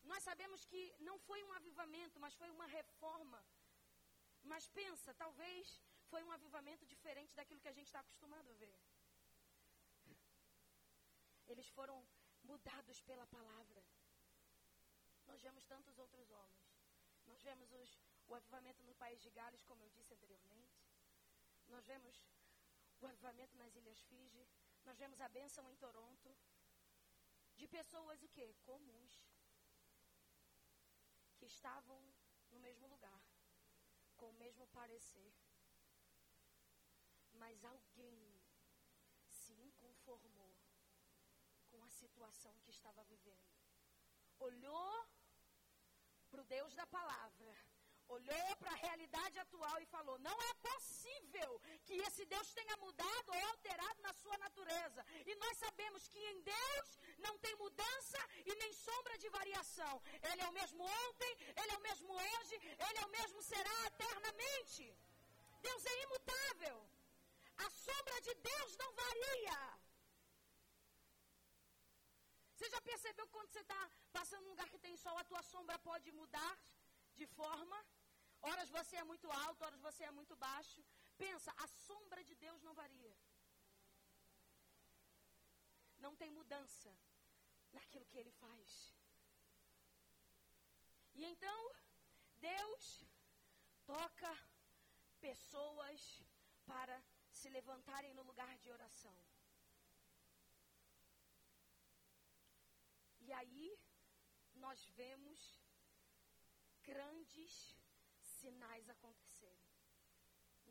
Nós 0.04 0.23
sabemos 0.23 0.64
que 0.64 0.95
não 1.00 1.19
foi 1.19 1.42
um 1.45 1.52
avivamento, 1.52 2.19
mas 2.19 2.35
foi 2.35 2.50
uma 2.50 2.66
reforma. 2.66 3.45
Mas 4.42 4.69
pensa, 4.69 5.14
talvez 5.14 5.80
foi 6.09 6.23
um 6.25 6.33
avivamento 6.33 6.87
diferente 6.87 7.35
daquilo 7.35 7.61
que 7.61 7.69
a 7.69 7.73
gente 7.73 7.87
está 7.87 8.00
acostumado 8.00 8.50
a 8.50 8.54
ver. 8.54 8.78
Eles 11.47 11.69
foram 11.69 12.07
mudados 12.42 13.00
pela 13.02 13.26
palavra. 13.26 13.85
Nós 15.26 15.40
vemos 15.40 15.64
tantos 15.64 15.99
outros 15.99 16.30
homens. 16.30 16.71
Nós 17.26 17.42
vemos 17.42 17.71
os, 17.73 17.99
o 18.26 18.35
avivamento 18.35 18.83
no 18.83 18.95
país 18.95 19.21
de 19.23 19.30
Gales, 19.30 19.62
como 19.62 19.83
eu 19.85 19.90
disse 19.90 20.12
anteriormente. 20.12 20.80
Nós 21.69 21.87
vemos 21.87 22.25
o 23.00 23.07
avivamento 23.07 23.57
nas 23.57 23.75
Ilhas 23.75 24.00
Fiji. 24.02 24.49
Nós 24.85 24.99
vemos 24.99 25.21
a 25.21 25.28
bênção 25.28 25.69
em 25.69 25.76
Toronto. 25.76 26.37
De 27.57 27.69
pessoas 27.69 28.23
o 28.23 28.28
quê? 28.28 28.54
Comuns. 28.62 29.30
Que 31.40 31.47
estavam 31.47 32.00
no 32.50 32.61
mesmo 32.61 32.87
lugar. 32.87 33.23
Com 34.18 34.28
o 34.28 34.38
mesmo 34.42 34.66
parecer. 34.78 35.32
Mas 37.32 37.64
alguém 37.64 38.38
se 39.26 39.54
inconformou 39.54 40.54
com 41.70 41.82
a 41.82 41.90
situação 41.90 42.61
que 42.61 42.70
estava 42.70 43.02
vivendo. 43.04 43.50
Olhou 44.38 45.09
para 46.28 46.42
o 46.42 46.44
Deus 46.44 46.75
da 46.75 46.87
palavra, 46.87 47.56
olhou 48.17 48.57
para 48.61 48.73
a 48.73 48.81
realidade 48.87 49.38
atual 49.45 49.76
e 49.81 49.87
falou: 49.95 50.17
não 50.29 50.37
é 50.50 50.52
possível 50.69 51.50
que 51.87 51.97
esse 52.07 52.25
Deus 52.35 52.52
tenha 52.59 52.76
mudado 52.85 53.29
ou 53.37 53.49
alterado 53.49 54.00
na 54.07 54.12
sua 54.21 54.37
natureza. 54.38 55.05
E 55.31 55.35
nós 55.43 55.57
sabemos 55.64 56.09
que 56.09 56.23
em 56.33 56.40
Deus 56.43 56.88
não 57.26 57.35
tem 57.45 57.55
mudança 57.64 58.21
e 58.50 58.55
nem 58.62 58.73
sombra 58.73 59.17
de 59.19 59.29
variação. 59.29 59.95
Ele 60.31 60.43
é 60.43 60.49
o 60.49 60.57
mesmo 60.61 60.83
ontem, 61.05 61.33
ele 61.61 61.73
é 61.75 61.79
o 61.79 61.87
mesmo 61.88 62.12
hoje, 62.12 62.57
ele 62.87 62.99
é 63.02 63.07
o 63.07 63.14
mesmo 63.19 63.43
será 63.43 63.76
eternamente. 63.93 64.85
Deus 65.69 65.85
é 65.93 66.02
imutável. 66.07 66.79
A 67.67 67.71
sombra 67.85 68.21
de 68.26 68.35
Deus 68.50 68.76
não 68.83 68.90
varia. 69.05 69.59
Você 72.55 72.69
já 72.75 72.81
percebeu 72.83 73.26
que 73.26 73.33
quando 73.33 73.50
você 73.52 73.61
está 73.61 73.81
passando 74.12 74.43
num 74.45 74.50
lugar 74.50 74.69
que 74.73 74.85
tem 74.87 74.97
sol, 74.97 75.17
a 75.19 75.25
tua 75.25 75.43
sombra 75.43 75.79
pode 75.79 76.11
mudar 76.12 76.55
de 77.21 77.26
forma? 77.38 77.79
Horas 78.42 78.70
você 78.70 78.97
é 78.97 79.04
muito 79.04 79.30
alto, 79.30 79.64
horas 79.64 79.80
você 79.80 80.04
é 80.04 80.11
muito 80.11 80.35
baixo. 80.37 80.82
Pensa, 81.16 81.52
a 81.59 81.66
sombra 81.66 82.23
de 82.25 82.35
Deus 82.35 82.62
não 82.62 82.75
varia. 82.75 83.16
Não 85.99 86.16
tem 86.16 86.30
mudança 86.30 86.90
naquilo 87.73 88.06
que 88.06 88.18
ele 88.18 88.32
faz. 88.32 88.94
E 91.14 91.25
então, 91.25 91.61
Deus 92.38 93.04
toca 93.85 94.32
pessoas 95.20 96.23
para 96.64 96.97
se 97.30 97.50
levantarem 97.50 98.14
no 98.14 98.23
lugar 98.23 98.56
de 98.59 98.70
oração. 98.70 99.16
E 103.20 103.32
aí, 103.32 103.78
nós 104.54 104.80
vemos 105.00 105.62
grandes 106.82 107.80
sinais 108.40 108.88
acontecerem. 108.88 109.70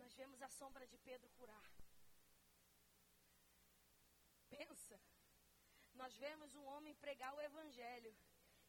Nós 0.01 0.13
vemos 0.19 0.41
a 0.41 0.49
sombra 0.59 0.85
de 0.91 0.97
Pedro 1.07 1.29
curar. 1.39 1.69
Pensa, 4.49 4.99
nós 6.01 6.15
vemos 6.25 6.55
um 6.59 6.65
homem 6.73 6.95
pregar 7.05 7.33
o 7.33 7.41
evangelho 7.49 8.13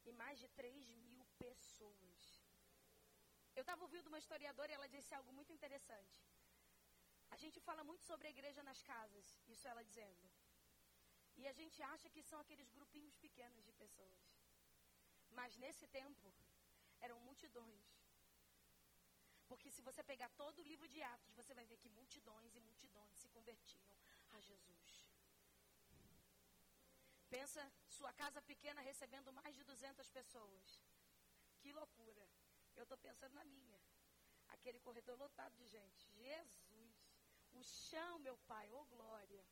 e 0.09 0.13
mais 0.21 0.39
de 0.43 0.49
3 0.49 0.89
mil 1.07 1.25
pessoas. 1.39 2.21
Eu 3.57 3.63
estava 3.63 3.83
ouvindo 3.87 4.09
uma 4.09 4.23
historiadora 4.23 4.71
e 4.71 4.75
ela 4.75 4.89
disse 4.89 5.15
algo 5.15 5.33
muito 5.39 5.53
interessante. 5.53 6.19
A 7.31 7.37
gente 7.37 7.59
fala 7.61 7.83
muito 7.85 8.05
sobre 8.05 8.27
a 8.27 8.35
igreja 8.37 8.63
nas 8.63 8.83
casas, 8.83 9.27
isso 9.47 9.67
ela 9.69 9.85
dizendo. 9.85 10.29
E 11.41 11.47
a 11.47 11.53
gente 11.53 11.83
acha 11.95 12.11
que 12.11 12.23
são 12.23 12.39
aqueles 12.41 12.71
grupinhos 12.71 13.17
pequenos 13.17 13.65
de 13.65 13.73
pessoas. 13.73 14.25
Mas 15.31 15.57
nesse 15.57 15.87
tempo, 15.87 16.35
eram 17.01 17.19
multidões. 17.21 18.00
Porque 19.51 19.69
se 19.77 19.83
você 19.83 20.03
pegar 20.11 20.29
todo 20.43 20.61
o 20.61 20.69
livro 20.71 20.89
de 20.95 21.03
Atos, 21.03 21.35
você 21.35 21.53
vai 21.59 21.67
ver 21.67 21.77
que 21.83 21.89
multidões 21.89 22.55
e 22.55 22.61
multidões 22.61 23.17
se 23.19 23.29
convertiam 23.37 23.97
a 24.37 24.41
Jesus. 24.41 24.91
Pensa 27.29 27.63
sua 27.89 28.13
casa 28.13 28.41
pequena 28.43 28.81
recebendo 28.81 29.33
mais 29.33 29.57
de 29.57 29.65
200 29.65 30.09
pessoas. 30.19 30.81
Que 31.59 31.73
loucura. 31.73 32.25
Eu 32.77 32.85
estou 32.85 32.97
pensando 32.99 33.35
na 33.35 33.45
minha. 33.45 33.81
Aquele 34.49 34.79
corredor 34.79 35.19
lotado 35.19 35.57
de 35.57 35.67
gente. 35.67 36.09
Jesus. 36.13 36.95
O 37.51 37.65
chão, 37.65 38.21
meu 38.21 38.37
pai. 38.53 38.71
Oh, 38.71 38.85
glória. 38.85 39.45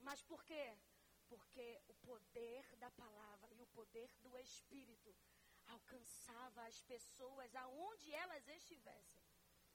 Mas 0.00 0.22
por 0.22 0.44
quê? 0.44 0.76
Porque 1.26 1.80
o 1.88 1.94
poder 1.94 2.76
da 2.76 2.90
palavra 2.90 3.50
e 3.54 3.62
o 3.62 3.66
poder 3.68 4.10
do 4.20 4.38
Espírito 4.38 5.14
alcançava 5.76 6.62
as 6.66 6.80
pessoas 6.92 7.54
aonde 7.54 8.12
elas 8.22 8.46
estivessem. 8.48 9.24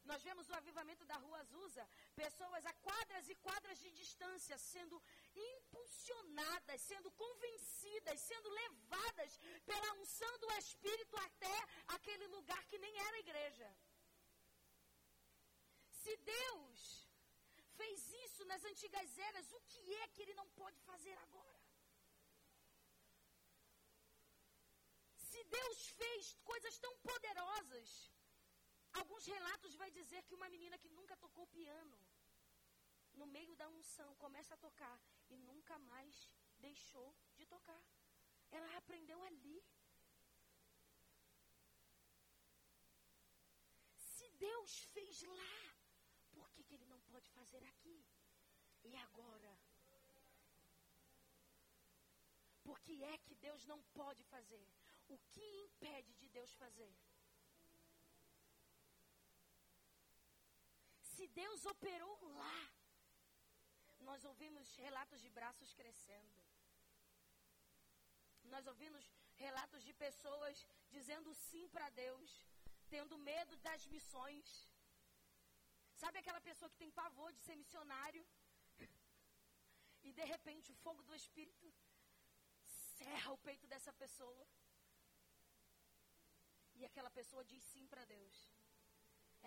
Nós 0.09 0.21
vemos 0.27 0.49
o 0.49 0.55
avivamento 0.59 1.05
da 1.05 1.17
rua 1.23 1.39
Azusa, 1.39 1.83
pessoas 2.13 2.65
a 2.65 2.73
quadras 2.87 3.29
e 3.29 3.35
quadras 3.35 3.79
de 3.79 3.91
distância 3.91 4.57
sendo 4.57 5.01
impulsionadas, 5.33 6.81
sendo 6.81 7.09
convencidas, 7.11 8.19
sendo 8.19 8.49
levadas 8.49 9.39
pela 9.65 9.93
unção 10.01 10.33
do 10.39 10.51
Espírito 10.63 11.15
até 11.27 11.57
aquele 11.87 12.27
lugar 12.27 12.63
que 12.67 12.77
nem 12.77 12.97
era 13.07 13.19
igreja. 13.19 13.69
Se 16.01 16.15
Deus 16.17 16.79
fez 17.77 17.99
isso 18.25 18.43
nas 18.45 18.63
antigas 18.65 19.17
eras, 19.17 19.51
o 19.53 19.61
que 19.61 19.95
é 19.95 20.07
que 20.09 20.21
ele 20.21 20.33
não 20.33 20.49
pode 20.49 20.79
fazer 20.81 21.17
agora? 21.19 21.61
Se 25.29 25.42
Deus 25.57 25.79
fez 25.99 26.33
coisas 26.51 26.75
tão 26.83 26.93
poderosas, 27.09 27.89
alguns 28.99 29.25
relatos 29.35 29.75
vai 29.81 29.89
dizer 29.99 30.21
que 30.23 30.37
uma 30.39 30.49
menina 30.55 30.77
que 30.83 30.95
nunca 30.97 31.15
tocou 31.23 31.45
piano, 31.47 31.99
no 33.21 33.27
meio 33.35 33.55
da 33.55 33.67
unção, 33.77 34.09
começa 34.15 34.53
a 34.55 34.63
tocar 34.67 34.97
e 35.29 35.37
nunca 35.49 35.77
mais 35.91 36.15
deixou 36.67 37.09
de 37.37 37.45
tocar. 37.45 37.83
Ela 38.51 38.77
aprendeu 38.77 39.19
ali. 39.29 39.57
Se 43.95 44.27
Deus 44.47 44.71
fez 44.95 45.21
lá, 45.23 45.55
por 46.35 46.49
que, 46.51 46.63
que 46.63 46.73
Ele 46.75 46.85
não 46.93 47.01
pode 47.11 47.29
fazer 47.37 47.63
aqui? 47.71 47.97
E 48.83 48.95
agora? 49.07 49.51
Por 52.63 52.79
que 52.79 53.03
é 53.03 53.17
que 53.17 53.35
Deus 53.35 53.65
não 53.65 53.81
pode 53.99 54.23
fazer? 54.23 54.65
O 55.13 55.17
que 55.33 55.47
impede 55.65 56.11
de 56.21 56.27
Deus 56.37 56.51
fazer? 56.61 56.91
Se 61.13 61.25
Deus 61.41 61.65
operou 61.73 62.15
lá, 62.41 62.59
nós 64.07 64.23
ouvimos 64.29 64.75
relatos 64.87 65.19
de 65.25 65.29
braços 65.37 65.73
crescendo. 65.79 66.39
Nós 68.53 68.65
ouvimos 68.71 69.03
relatos 69.45 69.83
de 69.87 69.93
pessoas 70.05 70.65
dizendo 70.95 71.29
sim 71.47 71.67
para 71.75 71.89
Deus, 72.03 72.31
tendo 72.95 73.23
medo 73.31 73.55
das 73.67 73.85
missões. 73.93 74.47
Sabe 76.01 76.17
aquela 76.19 76.41
pessoa 76.49 76.71
que 76.71 76.81
tem 76.83 76.91
pavor 77.03 77.31
de 77.33 77.41
ser 77.47 77.55
missionário? 77.63 78.25
E 80.07 80.11
de 80.17 80.25
repente 80.31 80.69
o 80.71 80.79
fogo 80.85 81.01
do 81.07 81.15
Espírito 81.15 81.67
serra 82.97 83.31
o 83.31 83.37
peito 83.45 83.65
dessa 83.73 83.93
pessoa. 84.01 84.45
E 86.75 86.85
aquela 86.85 87.11
pessoa 87.11 87.43
diz 87.45 87.63
sim 87.73 87.85
para 87.87 88.05
Deus. 88.05 88.37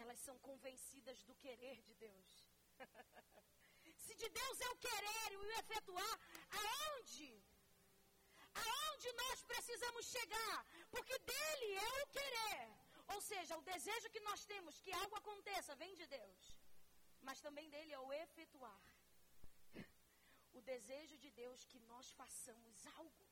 Elas 0.03 0.19
são 0.27 0.39
convencidas 0.39 1.23
do 1.25 1.35
querer 1.37 1.81
de 1.83 1.95
Deus. 1.95 2.33
Se 4.05 4.15
de 4.15 4.29
Deus 4.29 4.61
é 4.61 4.69
o 4.71 4.77
querer 4.77 5.33
e 5.33 5.37
o 5.37 5.51
efetuar, 5.61 6.17
aonde? 6.63 7.31
Aonde 8.65 9.13
nós 9.23 9.43
precisamos 9.53 10.07
chegar? 10.07 10.59
Porque 10.91 11.17
dele 11.31 11.71
é 11.75 12.03
o 12.03 12.07
querer. 12.19 12.69
Ou 13.15 13.21
seja, 13.21 13.57
o 13.57 13.67
desejo 13.73 14.11
que 14.11 14.21
nós 14.29 14.45
temos 14.45 14.81
que 14.81 14.93
algo 14.93 15.17
aconteça 15.17 15.75
vem 15.83 15.95
de 15.95 16.07
Deus. 16.07 16.43
Mas 17.21 17.41
também 17.41 17.69
dele 17.71 17.93
é 17.93 17.99
o 17.99 18.13
efetuar. 18.13 18.83
O 20.53 20.61
desejo 20.73 21.17
de 21.19 21.31
Deus 21.31 21.65
que 21.71 21.81
nós 21.81 22.11
façamos 22.21 22.87
algo. 22.99 23.27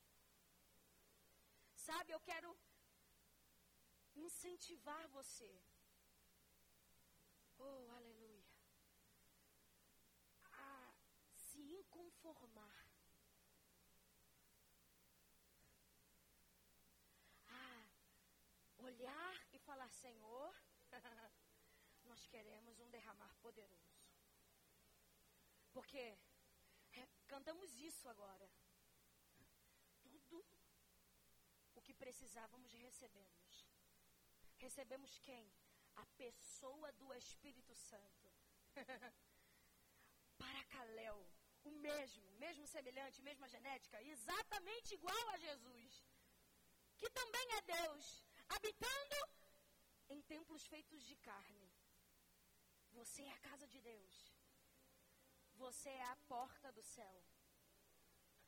Sabe, 1.87 2.11
eu 2.11 2.19
quero 2.19 2.49
incentivar 4.15 5.07
você. 5.09 5.61
Oh, 7.57 7.89
aleluia. 7.97 8.45
A 10.51 10.93
se 11.33 11.59
inconformar. 11.59 12.85
A 17.47 17.85
olhar 18.77 19.47
e 19.53 19.59
falar: 19.59 19.89
Senhor, 19.89 20.55
nós 22.05 22.25
queremos 22.27 22.79
um 22.79 22.89
derramar 22.89 23.33
poderoso. 23.41 23.95
Porque 25.71 26.17
cantamos 27.27 27.77
isso 27.79 28.07
agora. 28.07 28.49
Tudo 30.01 30.45
o 31.75 31.81
que 31.81 31.93
precisávamos 31.93 32.71
recebemos. 32.73 33.74
Recebemos 34.65 35.11
quem? 35.27 35.45
A 36.03 36.05
pessoa 36.21 36.91
do 36.99 37.07
Espírito 37.13 37.73
Santo. 37.89 38.27
Paracaléu, 40.43 41.17
o 41.69 41.71
mesmo, 41.87 42.23
mesmo 42.43 42.65
semelhante, 42.65 43.21
mesma 43.21 43.47
genética, 43.47 44.01
exatamente 44.13 44.95
igual 44.95 45.25
a 45.33 45.37
Jesus, 45.37 45.91
que 46.97 47.09
também 47.19 47.47
é 47.57 47.61
Deus, 47.61 48.25
habitando 48.55 49.19
em 50.09 50.21
templos 50.33 50.65
feitos 50.73 51.03
de 51.09 51.15
carne. 51.17 51.69
Você 52.97 53.21
é 53.21 53.33
a 53.33 53.43
casa 53.49 53.67
de 53.67 53.79
Deus. 53.91 54.15
Você 55.63 55.89
é 55.89 56.05
a 56.05 56.15
porta 56.33 56.71
do 56.71 56.83
céu. 56.95 57.17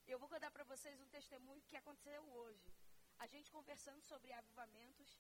Eu 0.07 0.21
vou 0.21 0.29
contar 0.29 0.53
para 0.53 0.71
vocês 0.73 1.01
um 1.01 1.09
testemunho 1.09 1.69
que 1.69 1.77
aconteceu 1.77 2.23
hoje. 2.41 2.82
A 3.23 3.27
gente 3.33 3.53
conversando 3.57 4.03
sobre 4.03 4.33
avivamentos 4.33 5.11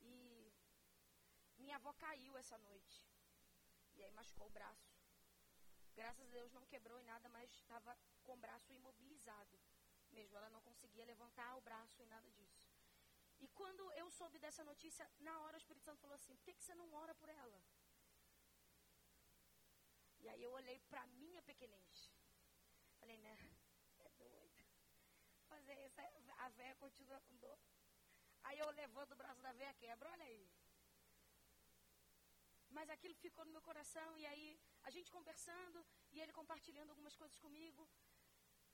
e 0.00 0.14
minha 1.58 1.76
avó 1.76 1.92
caiu 2.04 2.36
essa 2.38 2.56
noite. 2.58 3.06
E 3.96 4.02
aí 4.02 4.12
machucou 4.12 4.46
o 4.46 4.56
braço. 4.58 4.90
Graças 5.94 6.26
a 6.26 6.30
Deus 6.36 6.52
não 6.52 6.64
quebrou 6.72 6.98
e 6.98 7.04
nada, 7.04 7.28
mas 7.28 7.50
estava 7.52 7.96
com 8.22 8.32
o 8.32 8.42
braço 8.44 8.72
imobilizado. 8.72 9.60
Mesmo 10.10 10.38
ela 10.38 10.48
não 10.48 10.62
conseguia 10.62 11.04
levantar 11.04 11.54
o 11.56 11.60
braço 11.60 12.00
e 12.02 12.06
nada 12.06 12.30
disso. 12.32 12.64
E 13.40 13.48
quando 13.48 13.92
eu 13.92 14.10
soube 14.10 14.38
dessa 14.38 14.64
notícia, 14.64 15.08
na 15.20 15.38
hora 15.40 15.58
o 15.58 15.62
Espírito 15.62 15.84
Santo 15.84 16.00
falou 16.00 16.16
assim: 16.16 16.34
por 16.34 16.44
que, 16.44 16.54
que 16.54 16.64
você 16.64 16.74
não 16.74 16.90
ora 16.94 17.14
por 17.14 17.28
ela? 17.28 17.62
E 20.20 20.28
aí 20.30 20.42
eu 20.42 20.52
olhei 20.52 20.80
para 20.88 21.06
minha 21.08 21.42
pequenez. 21.42 22.10
Falei, 22.98 23.18
né? 23.18 23.36
É 24.00 24.08
doida. 24.08 24.53
Fazer 25.64 25.86
isso, 25.86 25.98
a 26.46 26.48
véia 26.50 26.74
continua 26.74 27.18
com 27.22 27.34
dor. 27.36 27.58
Aí 28.42 28.58
eu 28.58 28.70
levanto 28.72 29.12
o 29.12 29.16
braço 29.16 29.40
da 29.40 29.52
véia, 29.52 29.72
quebra, 29.82 30.10
olha 30.10 30.24
aí. 30.24 30.46
Mas 32.68 32.90
aquilo 32.90 33.14
ficou 33.14 33.46
no 33.46 33.52
meu 33.52 33.62
coração 33.62 34.08
e 34.18 34.26
aí 34.26 34.60
a 34.82 34.90
gente 34.90 35.10
conversando 35.10 35.82
e 36.12 36.20
ele 36.20 36.34
compartilhando 36.34 36.90
algumas 36.90 37.16
coisas 37.16 37.38
comigo. 37.38 37.88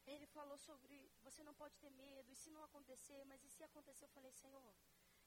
Ele 0.05 0.27
falou 0.27 0.59
sobre 0.59 0.97
você 1.23 1.45
não 1.45 1.55
pode 1.55 1.79
ter 1.79 1.91
medo, 1.91 2.33
e 2.33 2.35
se 2.35 2.51
não 2.51 2.65
acontecer, 2.65 3.25
mas 3.25 3.45
e 3.45 3.51
se 3.51 3.63
acontecer? 3.63 4.07
Eu 4.07 4.17
falei, 4.19 4.33
Senhor, 4.33 4.75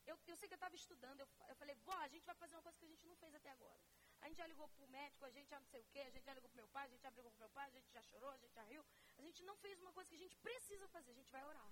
eu, 0.05 0.19
eu 0.27 0.35
sei 0.35 0.49
que 0.49 0.55
eu 0.55 0.61
estava 0.63 0.75
estudando, 0.75 1.21
eu, 1.21 1.29
eu 1.47 1.55
falei, 1.55 1.75
vó, 1.75 1.93
a 1.93 2.09
gente 2.09 2.25
vai 2.25 2.35
fazer 2.35 2.55
uma 2.57 2.63
coisa 2.63 2.77
que 2.77 2.85
a 2.85 2.89
gente 2.89 3.07
não 3.07 3.15
fez 3.15 3.33
até 3.33 3.51
agora. 3.51 3.81
A 4.19 4.27
gente 4.27 4.37
já 4.37 4.47
ligou 4.47 4.67
para 4.67 4.83
o 4.83 4.89
médico, 4.89 5.23
a 5.23 5.31
gente 5.31 5.49
já 5.49 5.61
não 5.61 5.67
sei 5.67 5.79
o 5.79 5.85
quê, 5.85 5.99
a 5.99 6.09
gente 6.09 6.25
já 6.25 6.33
ligou 6.33 6.49
para 6.49 6.61
meu 6.61 6.67
pai, 6.67 6.87
a 6.87 6.89
gente 6.89 7.01
já 7.01 7.11
brigou 7.11 7.31
com 7.31 7.39
meu 7.39 7.49
pai, 7.51 7.67
a 7.67 7.71
gente 7.71 7.89
já 7.89 8.03
chorou, 8.03 8.31
a 8.31 8.37
gente 8.37 8.53
já 8.53 8.63
riu. 8.63 8.85
A 9.23 9.25
gente 9.25 9.43
não 9.49 9.55
fez 9.63 9.79
uma 9.79 9.93
coisa 9.93 10.09
que 10.09 10.17
a 10.17 10.23
gente 10.23 10.37
precisa 10.45 10.85
fazer, 10.93 11.11
a 11.11 11.19
gente 11.19 11.31
vai 11.35 11.43
orar. 11.51 11.69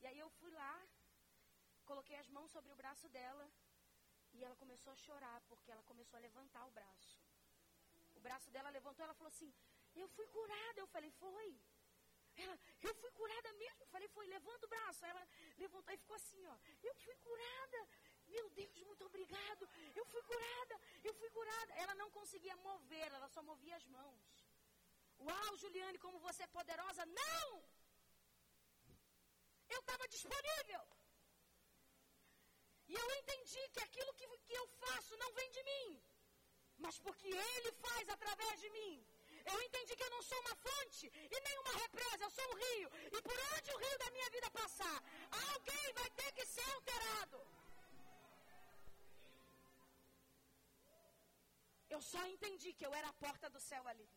E 0.00 0.06
aí 0.06 0.18
eu 0.18 0.28
fui 0.38 0.50
lá, 0.50 0.74
coloquei 1.84 2.16
as 2.16 2.28
mãos 2.36 2.50
sobre 2.50 2.72
o 2.72 2.78
braço 2.80 3.06
dela 3.16 3.46
e 4.32 4.42
ela 4.42 4.56
começou 4.62 4.90
a 4.94 4.96
chorar 4.96 5.38
porque 5.50 5.70
ela 5.70 5.82
começou 5.82 6.16
a 6.16 6.20
levantar 6.20 6.64
o 6.66 6.70
braço. 6.78 7.12
O 8.14 8.20
braço 8.20 8.50
dela 8.54 8.70
levantou, 8.70 9.04
ela 9.04 9.18
falou 9.20 9.28
assim: 9.34 9.52
Eu 9.94 10.08
fui 10.16 10.26
curada. 10.28 10.80
Eu 10.80 10.86
falei: 10.86 11.10
Foi. 11.10 11.60
Ela, 12.44 12.58
eu 12.88 12.94
fui 13.02 13.10
curada 13.20 13.52
mesmo. 13.64 13.82
Eu 13.82 13.90
falei: 13.94 14.08
Foi, 14.16 14.26
levanta 14.26 14.64
o 14.64 14.72
braço. 14.76 15.04
Aí 15.04 15.10
ela 15.10 15.28
levantou 15.58 15.94
e 15.94 15.98
ficou 15.98 16.16
assim: 16.16 16.42
Ó, 16.46 16.56
eu 16.82 16.94
fui 17.04 17.16
curada. 17.16 17.88
Meu 18.28 18.48
Deus, 18.60 18.82
muito 18.90 19.04
obrigado. 19.04 19.68
Eu 19.94 20.06
fui 20.06 20.22
curada. 20.22 20.80
Eu 21.04 21.14
fui 21.20 21.30
curada. 21.38 21.74
Ela 21.74 21.94
não 21.96 22.10
conseguia 22.10 22.56
mover, 22.68 23.12
ela 23.12 23.28
só 23.28 23.42
movia 23.42 23.76
as 23.76 23.86
mãos. 23.98 24.45
Uau, 25.28 25.56
Juliane, 25.62 25.98
como 26.04 26.18
você 26.26 26.42
é 26.44 26.56
poderosa. 26.58 27.04
Não! 27.20 27.46
Eu 29.74 29.80
estava 29.80 30.06
disponível. 30.16 30.82
E 32.90 32.94
eu 33.02 33.08
entendi 33.18 33.62
que 33.74 33.82
aquilo 33.86 34.12
que, 34.18 34.26
que 34.48 34.56
eu 34.60 34.66
faço 34.82 35.16
não 35.22 35.30
vem 35.38 35.50
de 35.56 35.62
mim, 35.70 35.86
mas 36.84 36.98
porque 37.06 37.28
Ele 37.52 37.72
faz 37.84 38.08
através 38.16 38.60
de 38.64 38.70
mim. 38.78 38.94
Eu 39.52 39.58
entendi 39.66 39.92
que 39.96 40.06
eu 40.06 40.14
não 40.14 40.22
sou 40.28 40.38
uma 40.44 40.56
fonte 40.66 41.06
e 41.34 41.40
nem 41.46 41.58
uma 41.62 41.74
represa, 41.82 42.22
eu 42.24 42.32
sou 42.38 42.46
um 42.52 42.58
rio. 42.64 42.88
E 43.16 43.22
por 43.28 43.38
onde 43.54 43.74
o 43.74 43.78
rio 43.84 43.98
da 44.04 44.10
minha 44.14 44.30
vida 44.36 44.50
passar, 44.60 44.96
alguém 45.50 45.86
vai 45.98 46.08
ter 46.20 46.30
que 46.36 46.46
ser 46.54 46.68
alterado. 46.76 47.40
Eu 51.94 52.00
só 52.12 52.22
entendi 52.34 52.72
que 52.72 52.86
eu 52.86 52.94
era 53.00 53.08
a 53.08 53.18
porta 53.24 53.48
do 53.48 53.60
céu 53.60 53.86
ali. 53.92 54.08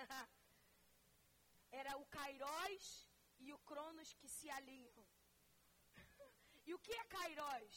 era 1.80 1.96
o 1.98 2.06
Kairos 2.06 2.86
e 3.38 3.52
o 3.52 3.58
Cronos 3.70 4.12
que 4.14 4.28
se 4.28 4.48
alinham. 4.50 5.04
E 6.66 6.74
o 6.74 6.78
que 6.78 6.92
é 6.92 7.04
Kairos? 7.04 7.76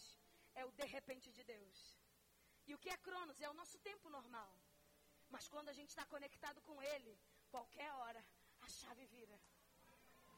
É 0.56 0.66
o 0.66 0.72
de 0.72 0.86
repente 0.86 1.32
de 1.32 1.44
Deus. 1.44 1.80
E 2.68 2.74
o 2.74 2.78
que 2.78 2.90
é 2.90 2.98
Cronos? 2.98 3.42
É 3.42 3.50
o 3.50 3.60
nosso 3.62 3.78
tempo 3.80 4.10
normal. 4.10 4.52
Mas 5.30 5.48
quando 5.48 5.70
a 5.70 5.74
gente 5.74 5.90
está 5.90 6.06
conectado 6.06 6.62
com 6.62 6.82
Ele, 6.82 7.18
qualquer 7.50 7.92
hora, 7.94 8.24
a 8.62 8.70
chave 8.70 9.06
vira. 9.08 9.40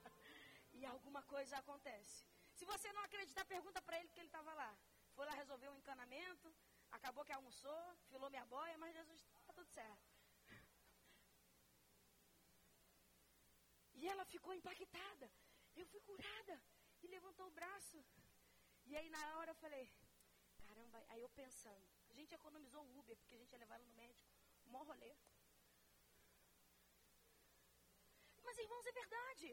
e 0.73 0.85
alguma 0.85 1.21
coisa 1.23 1.57
acontece. 1.57 2.25
Se 2.53 2.65
você 2.65 2.91
não 2.93 3.03
acreditar, 3.03 3.43
pergunta 3.45 3.81
para 3.81 3.99
ele 3.99 4.09
que 4.09 4.19
ele 4.19 4.27
estava 4.27 4.53
lá. 4.53 4.71
Foi 5.13 5.25
lá 5.25 5.33
resolver 5.33 5.69
um 5.69 5.77
encanamento, 5.77 6.53
acabou 6.91 7.25
que 7.25 7.33
almoçou, 7.33 7.81
filou 8.09 8.29
minha 8.29 8.45
boia, 8.45 8.77
mas 8.77 8.95
Jesus 8.95 9.19
está 9.39 9.53
tudo 9.53 9.69
certo. 9.69 10.14
Ela 14.15 14.25
ficou 14.35 14.53
impactada. 14.59 15.27
Eu 15.81 15.85
fui 15.91 16.01
curada. 16.09 16.55
E 17.03 17.07
levantou 17.15 17.47
o 17.47 17.55
braço. 17.59 17.97
E 18.89 18.95
aí 18.97 19.09
na 19.15 19.23
hora 19.37 19.51
eu 19.51 19.59
falei, 19.63 19.85
caramba, 20.67 20.99
aí 21.09 21.21
eu 21.21 21.29
pensando, 21.41 21.87
a 22.09 22.13
gente 22.17 22.33
economizou 22.39 22.81
o 22.83 22.99
Uber, 22.99 23.15
porque 23.17 23.35
a 23.35 23.41
gente 23.41 23.51
ia 23.53 23.63
levar 23.63 23.75
ela 23.75 23.85
no 23.91 23.95
médico, 24.01 24.31
maior 24.73 24.87
rolê. 24.91 25.11
Mas 28.47 28.57
irmãos, 28.57 28.85
é 28.85 28.91
verdade. 28.91 29.47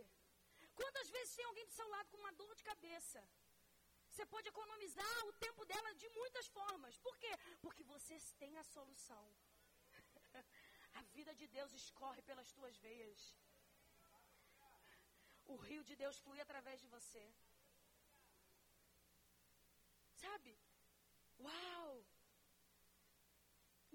Quantas 0.81 1.09
vezes 1.11 1.37
tem 1.37 1.46
alguém 1.46 1.66
do 1.66 1.77
seu 1.79 1.88
lado 1.94 2.11
com 2.11 2.18
uma 2.18 2.33
dor 2.40 2.55
de 2.55 2.64
cabeça? 2.70 3.20
Você 4.11 4.25
pode 4.27 4.48
economizar 4.48 5.27
o 5.27 5.33
tempo 5.44 5.64
dela 5.64 5.94
de 5.94 6.09
muitas 6.20 6.46
formas. 6.48 6.98
Por 6.98 7.16
quê? 7.22 7.33
Porque 7.62 7.83
vocês 7.94 8.25
têm 8.40 8.59
a 8.59 8.64
solução. 8.64 9.25
a 11.01 11.03
vida 11.16 11.35
de 11.35 11.46
Deus 11.46 11.72
escorre 11.72 12.22
pelas 12.22 12.53
tuas 12.53 12.77
veias. 12.77 13.20
O 15.53 15.57
rio 15.69 15.83
de 15.88 15.95
Deus 16.03 16.19
flui 16.25 16.41
através 16.41 16.81
de 16.83 16.88
você. 16.95 17.25
Sabe? 20.23 20.53
Uau! 21.47 21.91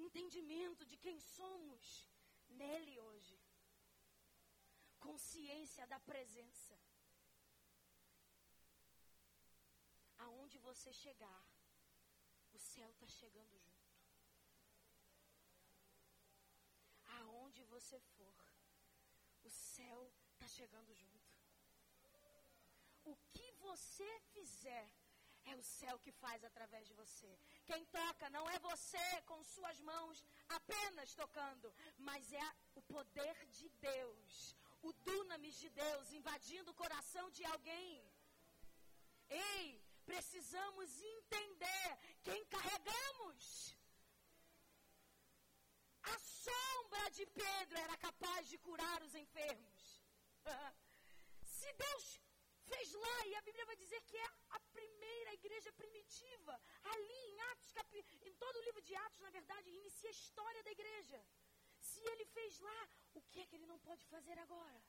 Entendimento 0.05 0.85
de 0.91 0.97
quem 1.05 1.17
somos 1.19 1.85
nele 2.61 2.95
hoje. 3.07 3.37
Consciência 5.07 5.85
da 5.93 5.99
presença. 6.11 6.77
Aonde 10.25 10.57
você 10.69 10.91
chegar, 10.93 11.43
o 12.57 12.59
céu 12.59 12.89
está 12.91 13.07
chegando 13.19 13.57
junto. 13.65 13.95
Aonde 17.19 17.63
você 17.75 17.99
for, 18.15 18.43
o 19.43 19.49
céu 19.49 20.01
está 20.33 20.47
chegando 20.47 20.93
junto. 20.93 21.16
Você 23.77 24.11
fizer, 24.33 24.85
é 25.51 25.55
o 25.55 25.63
céu 25.77 25.95
que 26.05 26.11
faz 26.23 26.43
através 26.43 26.83
de 26.87 26.93
você. 27.01 27.31
Quem 27.69 27.83
toca 27.97 28.29
não 28.35 28.43
é 28.53 28.57
você 28.59 29.05
com 29.29 29.39
suas 29.55 29.79
mãos 29.89 30.23
apenas 30.57 31.13
tocando, 31.21 31.73
mas 32.09 32.31
é 32.45 32.47
o 32.79 32.81
poder 32.95 33.35
de 33.57 33.67
Deus, 33.91 34.55
o 34.87 34.91
dunamis 35.07 35.57
de 35.63 35.69
Deus 35.69 36.11
invadindo 36.19 36.71
o 36.71 36.79
coração 36.83 37.25
de 37.37 37.45
alguém. 37.53 37.91
Ei, 39.29 39.63
precisamos 40.11 40.89
entender 41.15 41.89
quem 42.27 42.43
carregamos. 42.55 43.75
A 46.13 46.17
sombra 46.19 47.05
de 47.17 47.25
Pedro 47.41 47.77
era 47.85 47.97
capaz 48.07 48.47
de 48.51 48.57
curar 48.69 48.99
os 49.07 49.15
enfermos. 49.23 49.81
Se 51.57 51.71
Deus 51.85 52.05
fez 52.71 52.93
lá, 53.05 53.17
e 53.27 53.35
a 53.35 53.41
Bíblia 53.47 53.65
vai 53.65 53.77
dizer 53.83 54.01
que 54.09 54.17
é 54.17 54.27
a 54.57 54.59
primeira 54.77 55.33
igreja 55.39 55.71
primitiva, 55.81 56.53
ali 56.93 57.19
em 57.31 57.39
Atos, 57.51 57.73
em 58.29 58.33
todo 58.43 58.55
o 58.57 58.65
livro 58.67 58.81
de 58.81 58.95
Atos, 59.05 59.19
na 59.19 59.29
verdade, 59.29 59.69
inicia 59.69 60.09
a 60.09 60.17
história 60.19 60.63
da 60.63 60.71
igreja. 60.77 61.19
Se 61.79 62.01
ele 62.11 62.25
fez 62.25 62.59
lá, 62.59 62.79
o 63.13 63.21
que 63.29 63.39
é 63.41 63.45
que 63.47 63.55
ele 63.55 63.71
não 63.73 63.79
pode 63.79 64.05
fazer 64.13 64.37
agora? 64.39 64.81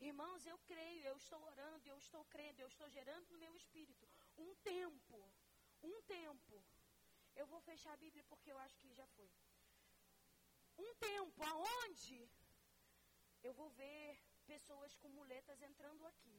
Irmãos, 0.00 0.46
eu 0.46 0.58
creio, 0.70 1.04
eu 1.04 1.16
estou 1.16 1.40
orando, 1.42 1.88
eu 1.88 1.98
estou 1.98 2.24
crendo, 2.26 2.60
eu 2.60 2.68
estou 2.68 2.88
gerando 2.88 3.28
no 3.30 3.38
meu 3.38 3.54
espírito 3.56 4.08
um 4.36 4.54
tempo, 4.56 5.18
um 5.82 6.00
tempo. 6.02 6.64
Eu 7.34 7.46
vou 7.46 7.60
fechar 7.60 7.92
a 7.92 8.02
Bíblia 8.04 8.24
porque 8.24 8.50
eu 8.50 8.58
acho 8.58 8.78
que 8.78 8.92
já 9.00 9.06
foi. 9.08 9.30
Um 10.76 10.94
tempo 10.94 11.42
aonde 11.42 12.30
eu 13.42 13.52
vou 13.52 13.70
ver 13.70 14.20
pessoas 14.52 14.96
com 15.00 15.10
muletas 15.20 15.60
entrando 15.70 16.04
aqui, 16.12 16.38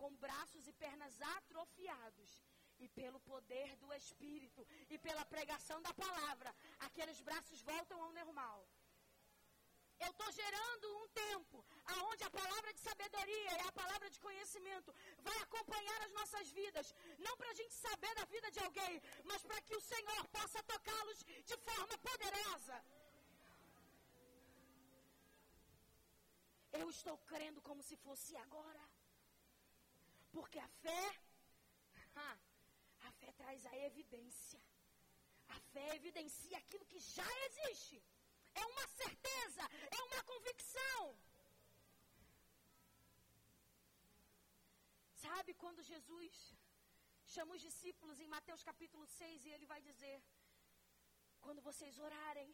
com 0.00 0.10
braços 0.26 0.66
e 0.66 0.72
pernas 0.84 1.14
atrofiados, 1.36 2.30
e 2.84 2.88
pelo 3.00 3.20
poder 3.32 3.68
do 3.82 3.88
Espírito 3.94 4.62
e 4.92 4.98
pela 5.06 5.24
pregação 5.34 5.80
da 5.86 5.92
palavra, 6.04 6.54
aqueles 6.86 7.20
braços 7.28 7.60
voltam 7.62 7.98
ao 8.02 8.12
normal. 8.20 8.58
Eu 10.04 10.10
estou 10.10 10.30
gerando 10.32 10.86
um 11.00 11.08
tempo 11.26 11.58
aonde 11.94 12.24
a 12.24 12.30
palavra 12.38 12.70
de 12.76 12.80
sabedoria 12.80 13.52
e 13.58 13.68
a 13.68 13.72
palavra 13.80 14.08
de 14.14 14.18
conhecimento 14.26 14.92
vai 15.26 15.36
acompanhar 15.42 15.98
as 16.06 16.12
nossas 16.18 16.50
vidas. 16.50 16.92
Não 17.26 17.36
para 17.36 17.50
a 17.50 17.58
gente 17.60 17.74
saber 17.74 18.12
da 18.16 18.24
vida 18.24 18.50
de 18.50 18.60
alguém, 18.66 18.94
mas 19.30 19.44
para 19.48 19.62
que 19.62 19.76
o 19.76 19.86
Senhor 19.92 20.22
possa 20.38 20.60
tocá-los 20.64 21.20
de 21.50 21.56
forma 21.68 21.96
poderosa. 22.08 22.76
Eu 26.80 26.88
estou 26.90 27.16
crendo 27.32 27.60
como 27.68 27.82
se 27.88 27.96
fosse 28.04 28.36
agora. 28.44 28.84
Porque 30.36 30.58
a 30.58 30.68
fé, 30.84 31.04
a 33.08 33.10
fé 33.20 33.32
traz 33.32 33.66
a 33.66 33.76
evidência. 33.88 34.60
A 35.56 35.58
fé 35.72 35.86
evidencia 35.96 36.56
aquilo 36.58 36.86
que 36.92 37.00
já 37.16 37.30
existe. 37.46 38.02
É 38.54 38.64
uma 38.72 38.86
certeza, 39.00 39.62
é 39.98 40.00
uma 40.08 40.22
convicção. 40.32 41.00
Sabe 45.24 45.54
quando 45.62 45.88
Jesus 45.92 46.34
chama 47.34 47.54
os 47.54 47.62
discípulos 47.68 48.18
em 48.20 48.32
Mateus 48.36 48.62
capítulo 48.70 49.06
6 49.06 49.44
e 49.44 49.50
ele 49.54 49.66
vai 49.72 49.80
dizer: 49.88 50.16
Quando 51.44 51.62
vocês 51.68 51.98
orarem, 51.98 52.50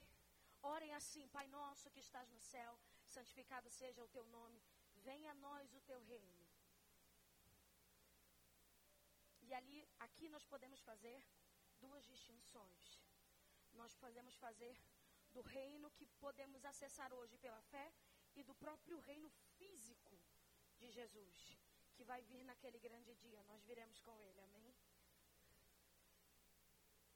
orem 0.75 0.93
assim, 1.01 1.27
Pai 1.37 1.47
nosso 1.49 1.91
que 1.91 2.01
estás 2.07 2.29
no 2.31 2.41
céu, 2.53 2.73
santificado 3.09 3.71
seja 3.71 4.03
o 4.03 4.09
teu 4.09 4.25
nome, 4.27 4.63
venha 4.97 5.31
a 5.31 5.35
nós 5.35 5.73
o 5.73 5.81
teu 5.81 6.01
reino. 6.01 6.47
E 9.43 9.55
ali, 9.55 9.89
aqui 9.99 10.29
nós 10.29 10.45
podemos 10.45 10.81
fazer 10.81 11.25
duas 11.81 12.05
distinções. 12.05 13.01
Nós 13.73 13.95
podemos 13.95 14.35
fazer 14.37 14.77
do 15.31 15.41
reino 15.41 15.91
que 15.93 16.07
podemos 16.25 16.65
acessar 16.65 17.13
hoje 17.13 17.39
pela 17.39 17.61
fé 17.63 17.93
e 18.37 18.43
do 18.43 18.55
próprio 18.55 18.99
reino 19.01 19.31
físico 19.57 20.19
de 20.77 20.91
Jesus, 20.91 21.57
que 21.95 22.05
vai 22.05 22.23
vir 22.23 22.45
naquele 22.45 22.79
grande 22.79 23.15
dia. 23.15 23.43
Nós 23.45 23.65
viremos 23.65 24.01
com 24.01 24.21
ele, 24.21 24.41
amém? 24.43 24.75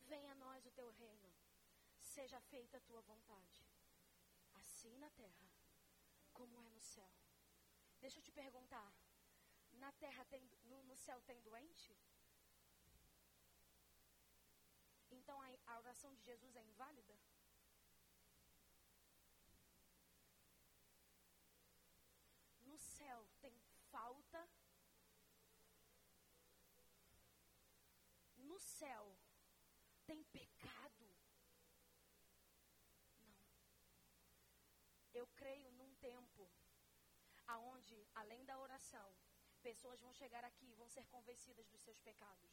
Venha 0.01 0.33
a 0.33 0.35
nós 0.35 0.65
o 0.67 0.71
teu 0.71 0.91
reino, 0.91 1.33
seja 2.01 2.41
feita 2.41 2.79
a 2.79 2.81
tua 2.81 3.01
vontade, 3.03 3.67
assim 4.55 4.97
na 4.99 5.11
terra 5.11 5.52
como 6.33 6.61
é 6.63 6.69
no 6.71 6.81
céu. 6.81 7.13
Deixa 8.01 8.19
eu 8.19 8.23
te 8.23 8.33
perguntar: 8.33 8.93
na 9.73 9.93
terra 9.93 10.25
tem, 10.27 10.43
no, 10.65 10.83
no 10.85 10.97
céu 10.97 11.21
tem 11.23 11.41
doente? 11.43 11.97
Então 15.11 15.41
a, 15.41 15.49
a 15.67 15.79
oração 15.79 16.15
de 16.15 16.23
Jesus 16.23 16.57
é 16.57 16.63
inválida? 16.63 17.17
No 22.63 22.79
céu 22.79 23.29
tem 23.41 23.57
falta? 23.91 24.49
No 28.37 28.59
céu 28.59 29.17
tem 30.07 30.25
pecado? 30.25 31.07
Não. 33.21 33.47
Eu 35.15 35.27
creio 35.29 35.71
num 35.73 35.92
tempo 36.09 36.45
aonde, 37.55 37.99
além 38.23 38.45
da 38.51 38.59
oração, 38.67 39.09
pessoas 39.69 40.01
vão 40.05 40.13
chegar 40.21 40.45
aqui 40.45 40.67
e 40.71 40.79
vão 40.81 40.89
ser 40.97 41.07
convencidas 41.15 41.69
dos 41.73 41.83
seus 41.87 42.01
pecados. 42.09 42.53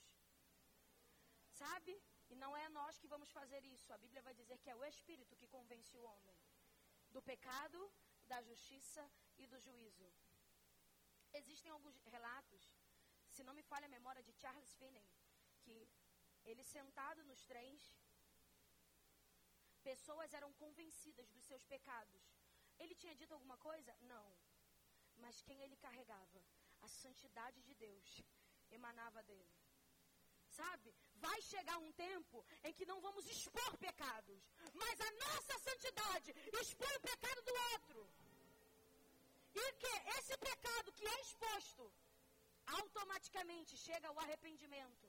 Sabe? 1.62 1.94
E 2.32 2.36
não 2.44 2.52
é 2.56 2.66
nós 2.70 2.98
que 3.00 3.12
vamos 3.14 3.30
fazer 3.38 3.62
isso. 3.76 3.92
A 3.92 4.02
Bíblia 4.04 4.22
vai 4.28 4.34
dizer 4.42 4.58
que 4.60 4.70
é 4.70 4.76
o 4.76 4.86
Espírito 4.86 5.38
que 5.40 5.54
convence 5.58 5.98
o 5.98 6.04
homem 6.12 6.38
do 7.16 7.22
pecado, 7.22 7.80
da 8.32 8.40
justiça 8.50 9.04
e 9.38 9.48
do 9.48 9.60
juízo. 9.60 10.08
Existem 11.40 11.72
alguns 11.72 11.98
relatos, 12.16 12.64
se 13.36 13.44
não 13.44 13.54
me 13.54 13.64
falha 13.64 13.88
a 13.88 13.96
memória, 13.98 14.24
de 14.28 14.34
Charles 14.42 14.74
Finney, 14.80 15.08
que 15.64 15.76
ele 16.46 16.64
sentado 16.64 17.24
nos 17.24 17.44
trens, 17.52 17.82
pessoas 19.84 20.34
eram 20.34 20.52
convencidas 20.54 21.30
dos 21.30 21.44
seus 21.46 21.64
pecados. 21.74 22.39
Ele 22.80 22.96
tinha 22.96 23.16
dito 23.16 23.34
alguma 23.34 23.58
coisa? 23.58 23.96
Não. 24.14 24.28
Mas 25.24 25.42
quem 25.42 25.62
ele 25.62 25.78
carregava? 25.86 26.42
A 26.82 26.88
santidade 26.88 27.62
de 27.62 27.74
Deus 27.76 28.22
emanava 28.72 29.22
dele. 29.24 29.56
Sabe? 30.60 30.94
Vai 31.26 31.40
chegar 31.42 31.78
um 31.78 31.92
tempo 31.92 32.46
em 32.64 32.74
que 32.74 32.86
não 32.92 33.00
vamos 33.02 33.26
expor 33.28 33.72
pecados, 33.78 34.42
mas 34.74 35.02
a 35.08 35.12
nossa 35.26 35.56
santidade 35.68 36.34
expõe 36.62 36.94
o 36.96 37.06
pecado 37.12 37.42
do 37.50 37.56
outro. 37.74 38.00
E 39.54 39.74
que 39.82 39.94
esse 40.18 40.38
pecado 40.38 40.94
que 40.94 41.06
é 41.06 41.22
exposto, 41.22 41.92
automaticamente 42.66 43.76
chega 43.78 44.08
ao 44.08 44.20
arrependimento. 44.20 45.08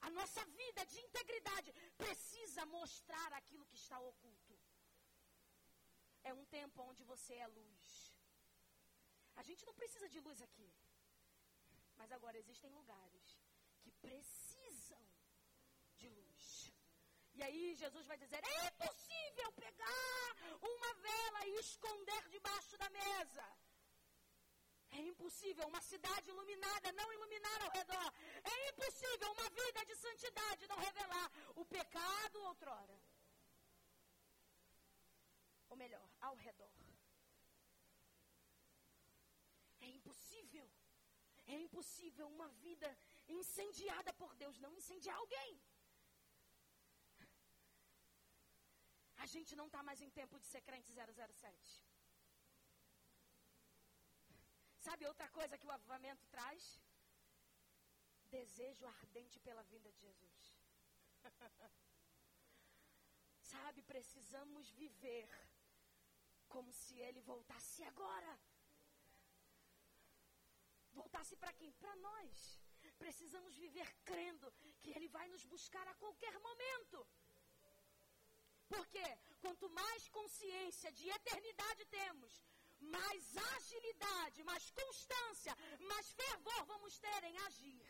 A 0.00 0.10
nossa 0.10 0.44
vida 0.60 0.84
de 0.86 0.98
integridade 1.00 1.72
precisa 1.96 2.64
mostrar 2.66 3.32
aquilo 3.32 3.66
que 3.66 3.76
está 3.76 3.98
oculto. 3.98 4.37
É 6.28 6.32
um 6.40 6.44
tempo 6.58 6.82
onde 6.90 7.02
você 7.10 7.34
é 7.44 7.46
luz. 7.46 7.84
A 9.40 9.42
gente 9.48 9.64
não 9.68 9.74
precisa 9.80 10.08
de 10.14 10.20
luz 10.26 10.40
aqui. 10.46 10.70
Mas 11.98 12.12
agora 12.16 12.40
existem 12.42 12.70
lugares 12.78 13.26
que 13.82 13.90
precisam 14.06 15.02
de 16.00 16.08
luz. 16.18 16.44
E 17.36 17.42
aí 17.46 17.62
Jesus 17.82 18.04
vai 18.10 18.18
dizer: 18.24 18.40
é 18.44 18.66
impossível 18.66 19.48
pegar 19.64 20.28
uma 20.72 20.90
vela 21.06 21.46
e 21.46 21.54
esconder 21.60 22.22
debaixo 22.36 22.76
da 22.82 22.90
mesa. 22.90 23.46
É 24.90 25.00
impossível 25.10 25.66
uma 25.66 25.80
cidade 25.92 26.28
iluminada 26.28 26.92
não 26.92 27.10
iluminar 27.12 27.60
ao 27.62 27.70
redor. 27.70 28.08
É 28.52 28.68
impossível 28.68 29.30
uma 29.32 29.48
vida 29.60 29.84
de 29.90 29.96
santidade 29.96 30.68
não 30.68 30.78
revelar 30.88 31.28
o 31.56 31.64
pecado 31.64 32.42
outrora. 32.50 32.98
Ou 35.70 35.76
melhor, 35.76 36.06
ao 36.20 36.34
redor. 36.34 36.72
É 39.80 39.88
impossível. 39.98 40.66
É 41.46 41.56
impossível 41.66 42.26
uma 42.28 42.48
vida 42.64 42.88
incendiada 43.28 44.12
por 44.14 44.34
Deus 44.42 44.58
não 44.58 44.74
incendiar 44.80 45.16
alguém. 45.16 45.52
A 49.24 49.26
gente 49.34 49.54
não 49.56 49.66
está 49.66 49.82
mais 49.82 50.00
em 50.00 50.10
tempo 50.18 50.38
de 50.38 50.46
ser 50.46 50.60
crente 50.68 50.92
007. 50.92 51.84
Sabe 54.86 55.06
outra 55.06 55.28
coisa 55.38 55.58
que 55.58 55.66
o 55.66 55.70
avivamento 55.70 56.24
traz? 56.34 56.62
Desejo 58.36 58.86
ardente 58.86 59.38
pela 59.40 59.62
vinda 59.72 59.90
de 59.92 60.00
Jesus. 60.06 60.54
Sabe, 63.52 63.82
precisamos 63.82 64.70
viver 64.70 65.28
como 66.54 66.72
se 66.72 66.94
ele 67.06 67.20
voltasse 67.32 67.82
agora. 67.84 68.32
Voltasse 71.00 71.36
para 71.36 71.52
quem? 71.52 71.72
Para 71.82 71.94
nós. 71.96 72.60
Precisamos 73.04 73.54
viver 73.64 73.88
crendo 74.10 74.46
que 74.82 74.90
Ele 74.96 75.08
vai 75.16 75.26
nos 75.28 75.44
buscar 75.44 75.86
a 75.88 75.94
qualquer 76.02 76.34
momento. 76.48 77.06
Porque 78.68 79.04
quanto 79.42 79.68
mais 79.70 80.08
consciência 80.08 80.90
de 80.98 81.08
eternidade 81.18 81.84
temos, 81.86 82.32
mais 82.96 83.36
agilidade, 83.54 84.42
mais 84.50 84.70
constância, 84.70 85.54
mais 85.90 86.10
fervor 86.12 86.64
vamos 86.66 86.98
ter 86.98 87.24
em 87.24 87.38
agir. 87.46 87.86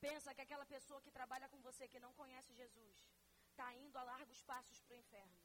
Pensa 0.00 0.34
que 0.34 0.40
aquela 0.40 0.64
pessoa 0.64 1.02
que 1.02 1.10
trabalha 1.10 1.48
com 1.48 1.60
você, 1.60 1.86
que 1.86 2.00
não 2.00 2.12
conhece 2.14 2.54
Jesus, 2.54 2.96
está 3.60 3.74
indo 3.74 3.96
a 3.98 4.02
largos 4.02 4.40
passos 4.50 4.78
para 4.80 4.94
o 4.94 5.00
inferno. 5.04 5.38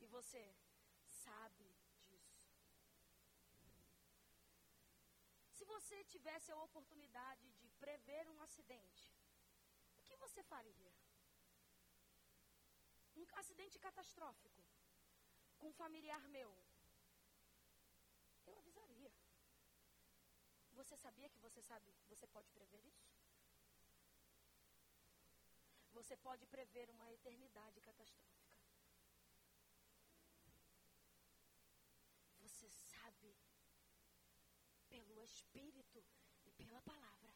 E 0.00 0.06
você 0.14 0.42
sabe 1.24 1.66
disso. 2.08 2.40
Se 5.52 5.64
você 5.64 6.02
tivesse 6.14 6.50
a 6.50 6.60
oportunidade 6.66 7.46
de 7.62 7.70
prever 7.84 8.28
um 8.28 8.42
acidente, 8.42 9.04
o 9.98 10.02
que 10.02 10.16
você 10.16 10.42
faria? 10.42 10.92
Um 13.14 13.26
acidente 13.42 13.78
catastrófico 13.78 14.64
com 15.58 15.68
um 15.68 15.78
familiar 15.84 16.22
meu. 16.28 16.52
Eu 18.48 18.58
avisaria. 18.58 19.12
Você 20.72 20.96
sabia 20.96 21.28
que 21.28 21.38
você 21.38 21.62
sabe, 21.62 21.94
você 22.08 22.26
pode 22.26 22.50
prever 22.50 22.82
isso? 22.84 23.13
Você 25.94 26.16
pode 26.16 26.46
prever 26.46 26.90
uma 26.90 27.10
eternidade 27.10 27.80
catastrófica. 27.80 28.34
pelo 34.94 35.24
Espírito 35.24 36.04
e 36.46 36.50
pela 36.52 36.80
palavra. 36.82 37.32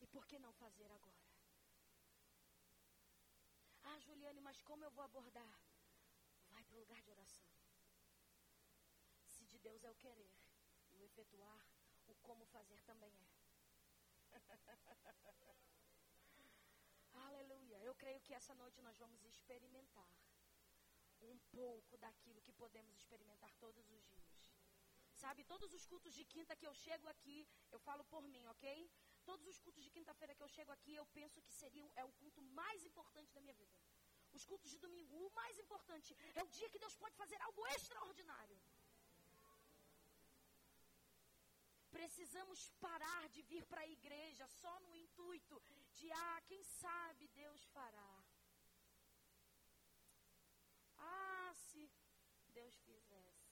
E 0.00 0.06
por 0.06 0.24
que 0.26 0.38
não 0.38 0.52
fazer 0.52 0.90
agora? 0.92 1.26
Ah, 3.82 3.98
Juliane, 3.98 4.40
mas 4.40 4.60
como 4.62 4.84
eu 4.84 4.90
vou 4.90 5.04
abordar? 5.04 5.60
Vai 6.50 6.62
para 6.64 6.76
o 6.76 6.80
lugar 6.80 7.02
de 7.02 7.10
oração. 7.10 7.48
Se 9.26 9.44
de 9.46 9.58
Deus 9.58 9.82
é 9.82 9.90
o 9.90 9.96
querer 9.96 10.32
e 10.92 10.96
o 10.96 11.04
efetuar, 11.04 11.60
o 12.06 12.14
como 12.16 12.44
fazer 12.46 12.80
também 12.82 13.12
é. 13.20 13.37
Aleluia. 17.26 17.78
Eu 17.82 17.94
creio 17.94 18.20
que 18.20 18.34
essa 18.34 18.54
noite 18.54 18.80
nós 18.80 18.96
vamos 18.98 19.24
experimentar 19.24 20.08
um 21.20 21.38
pouco 21.50 21.96
daquilo 21.98 22.42
que 22.42 22.52
podemos 22.52 22.94
experimentar 22.96 23.52
todos 23.54 23.90
os 23.90 24.04
dias. 24.06 24.38
Sabe, 25.14 25.42
todos 25.44 25.72
os 25.72 25.84
cultos 25.84 26.14
de 26.14 26.24
quinta 26.24 26.54
que 26.54 26.66
eu 26.66 26.74
chego 26.74 27.08
aqui, 27.08 27.48
eu 27.72 27.80
falo 27.80 28.04
por 28.04 28.22
mim, 28.22 28.46
ok? 28.46 28.88
Todos 29.24 29.46
os 29.48 29.58
cultos 29.60 29.82
de 29.82 29.90
quinta-feira 29.90 30.34
que 30.34 30.42
eu 30.42 30.48
chego 30.48 30.70
aqui, 30.70 30.94
eu 30.94 31.06
penso 31.06 31.42
que 31.42 31.52
seria 31.52 31.90
é 31.96 32.04
o 32.04 32.12
culto 32.12 32.40
mais 32.60 32.84
importante 32.84 33.32
da 33.32 33.40
minha 33.40 33.54
vida. 33.54 33.76
Os 34.32 34.44
cultos 34.44 34.70
de 34.70 34.78
domingo, 34.78 35.16
o 35.26 35.30
mais 35.32 35.58
importante 35.58 36.16
é 36.34 36.42
o 36.42 36.48
dia 36.48 36.70
que 36.70 36.78
Deus 36.78 36.96
pode 36.96 37.16
fazer 37.16 37.40
algo 37.42 37.66
extraordinário. 37.68 38.58
Precisamos 42.00 42.60
parar 42.84 43.28
de 43.34 43.42
vir 43.50 43.64
para 43.70 43.80
a 43.80 43.92
igreja 43.98 44.46
só 44.60 44.72
no 44.84 44.94
intuito 44.94 45.60
de, 45.98 46.06
ah, 46.12 46.40
quem 46.48 46.62
sabe 46.62 47.26
Deus 47.40 47.64
fará. 47.76 48.12
Ah, 50.96 51.52
se 51.66 51.82
Deus 52.58 52.76
fizesse. 52.86 53.48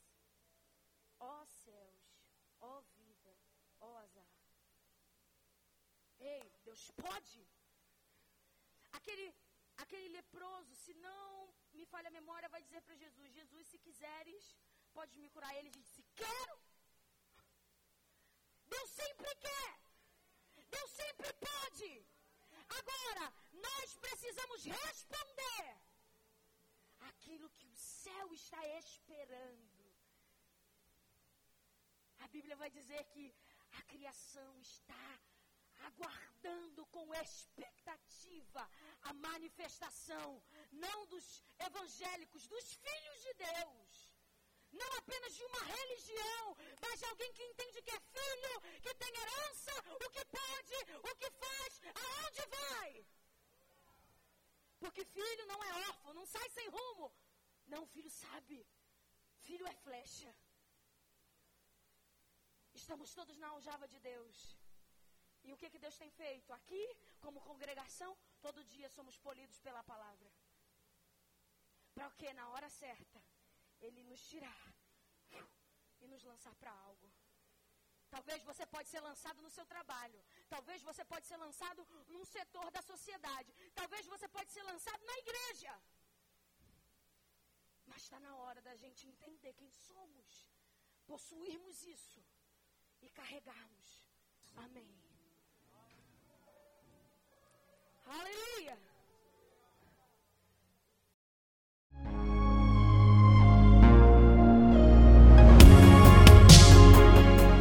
Ó 1.19 1.33
oh, 1.33 1.47
céus, 1.47 2.07
ó 2.61 2.79
oh, 2.79 2.83
vida, 3.01 3.35
ó 3.81 3.89
oh, 3.89 3.97
azar. 4.05 4.33
Ei, 6.21 6.47
Deus 6.69 6.85
pode? 7.05 7.43
Aquele, 8.93 9.27
aquele 9.85 10.09
leproso, 10.19 10.73
se 10.85 10.95
não 11.09 11.53
me 11.73 11.85
falha 11.87 12.09
a 12.11 12.19
memória, 12.21 12.55
vai 12.57 12.63
dizer 12.63 12.81
para 12.83 13.03
Jesus: 13.05 13.39
Jesus, 13.41 13.67
se 13.67 13.79
quiseres, 13.89 14.57
pode 14.93 15.19
me 15.19 15.31
curar. 15.31 15.53
Ele 15.57 15.71
disse: 15.81 16.05
Quero. 16.15 16.57
Sempre 19.01 19.35
quer. 19.47 19.73
Deus 20.75 20.91
sempre 21.03 21.33
pode. 21.49 21.91
Agora, 22.79 23.33
nós 23.53 23.95
precisamos 24.07 24.65
responder 24.65 25.67
aquilo 27.11 27.51
que 27.51 27.69
o 27.69 27.77
céu 27.77 28.33
está 28.33 28.63
esperando. 28.79 29.85
A 32.21 32.29
Bíblia 32.29 32.57
vai 32.57 32.71
dizer 32.71 33.05
que 33.13 33.35
a 33.79 33.83
criação 33.83 34.51
está 34.61 35.05
aguardando 35.89 36.87
com 36.87 37.15
expectativa 37.15 38.69
a 39.03 39.13
manifestação, 39.13 40.43
não 40.73 41.07
dos 41.07 41.43
evangélicos, 41.59 42.47
dos 42.47 42.73
filhos 42.75 43.21
de 43.23 43.35
Deus. 43.35 44.06
Não 44.81 44.91
apenas 45.01 45.33
de 45.39 45.45
uma 45.51 45.63
religião, 45.75 46.45
mas 46.85 46.99
de 47.01 47.07
alguém 47.11 47.33
que 47.37 47.45
entende 47.51 47.83
que 47.83 47.95
é 47.99 48.01
filho, 48.17 48.55
que 48.85 48.95
tem 49.03 49.13
herança, 49.23 49.73
o 50.07 50.11
que 50.15 50.25
pode, 50.39 50.77
o 51.11 51.13
que 51.21 51.31
faz, 51.45 51.81
aonde 52.03 52.43
vai. 52.59 53.07
Porque 54.83 55.05
filho 55.05 55.47
não 55.53 55.61
é 55.69 55.73
órfão, 55.89 56.15
não 56.15 56.27
sai 56.35 56.49
sem 56.51 56.69
rumo. 56.69 57.07
Não, 57.67 57.87
filho 57.95 58.11
sabe. 58.11 58.59
Filho 59.47 59.67
é 59.67 59.75
flecha. 59.87 60.33
Estamos 62.75 63.15
todos 63.19 63.37
na 63.39 63.49
aljava 63.49 63.87
de 63.89 63.99
Deus. 64.01 64.39
E 65.47 65.53
o 65.53 65.57
que, 65.57 65.71
que 65.71 65.83
Deus 65.85 65.97
tem 65.97 66.11
feito? 66.11 66.53
Aqui, 66.53 66.85
como 67.21 67.47
congregação, 67.51 68.11
todo 68.41 68.65
dia 68.65 68.89
somos 68.91 69.17
polidos 69.27 69.59
pela 69.61 69.83
palavra. 69.93 70.31
Para 71.95 72.09
o 72.09 72.17
que? 72.21 72.33
Na 72.33 72.49
hora 72.51 72.69
certa, 72.69 73.23
Ele 73.81 74.03
nos 74.03 74.23
tirar 74.29 74.75
e 76.01 76.07
nos 76.07 76.23
lançar 76.25 76.55
para 76.55 76.73
algo. 76.73 77.09
Talvez 78.11 78.43
você 78.51 78.65
pode 78.75 78.89
ser 78.89 79.01
lançado 79.01 79.43
no 79.43 79.51
seu 79.51 79.67
trabalho. 79.67 80.21
Talvez 80.49 80.83
você 80.83 81.05
pode 81.05 81.27
ser 81.27 81.37
lançado 81.37 81.87
num 82.09 82.25
setor 82.25 82.71
da 82.71 82.83
sociedade. 82.83 83.53
Talvez 83.75 84.07
você 84.07 84.29
pode 84.29 84.51
ser 84.53 84.63
lançado 84.63 85.05
na 85.05 85.19
igreja. 85.19 85.73
Mas 87.87 88.03
está 88.03 88.19
na 88.21 88.35
hora 88.37 88.61
da 88.63 88.75
gente 88.77 89.07
entender 89.07 89.53
quem 89.55 89.71
somos, 89.71 90.49
possuirmos 91.07 91.83
isso 91.85 92.25
e 93.01 93.11
carregarmos. 93.11 93.89
Amém. 94.57 94.93
Aleluia. 98.07 98.96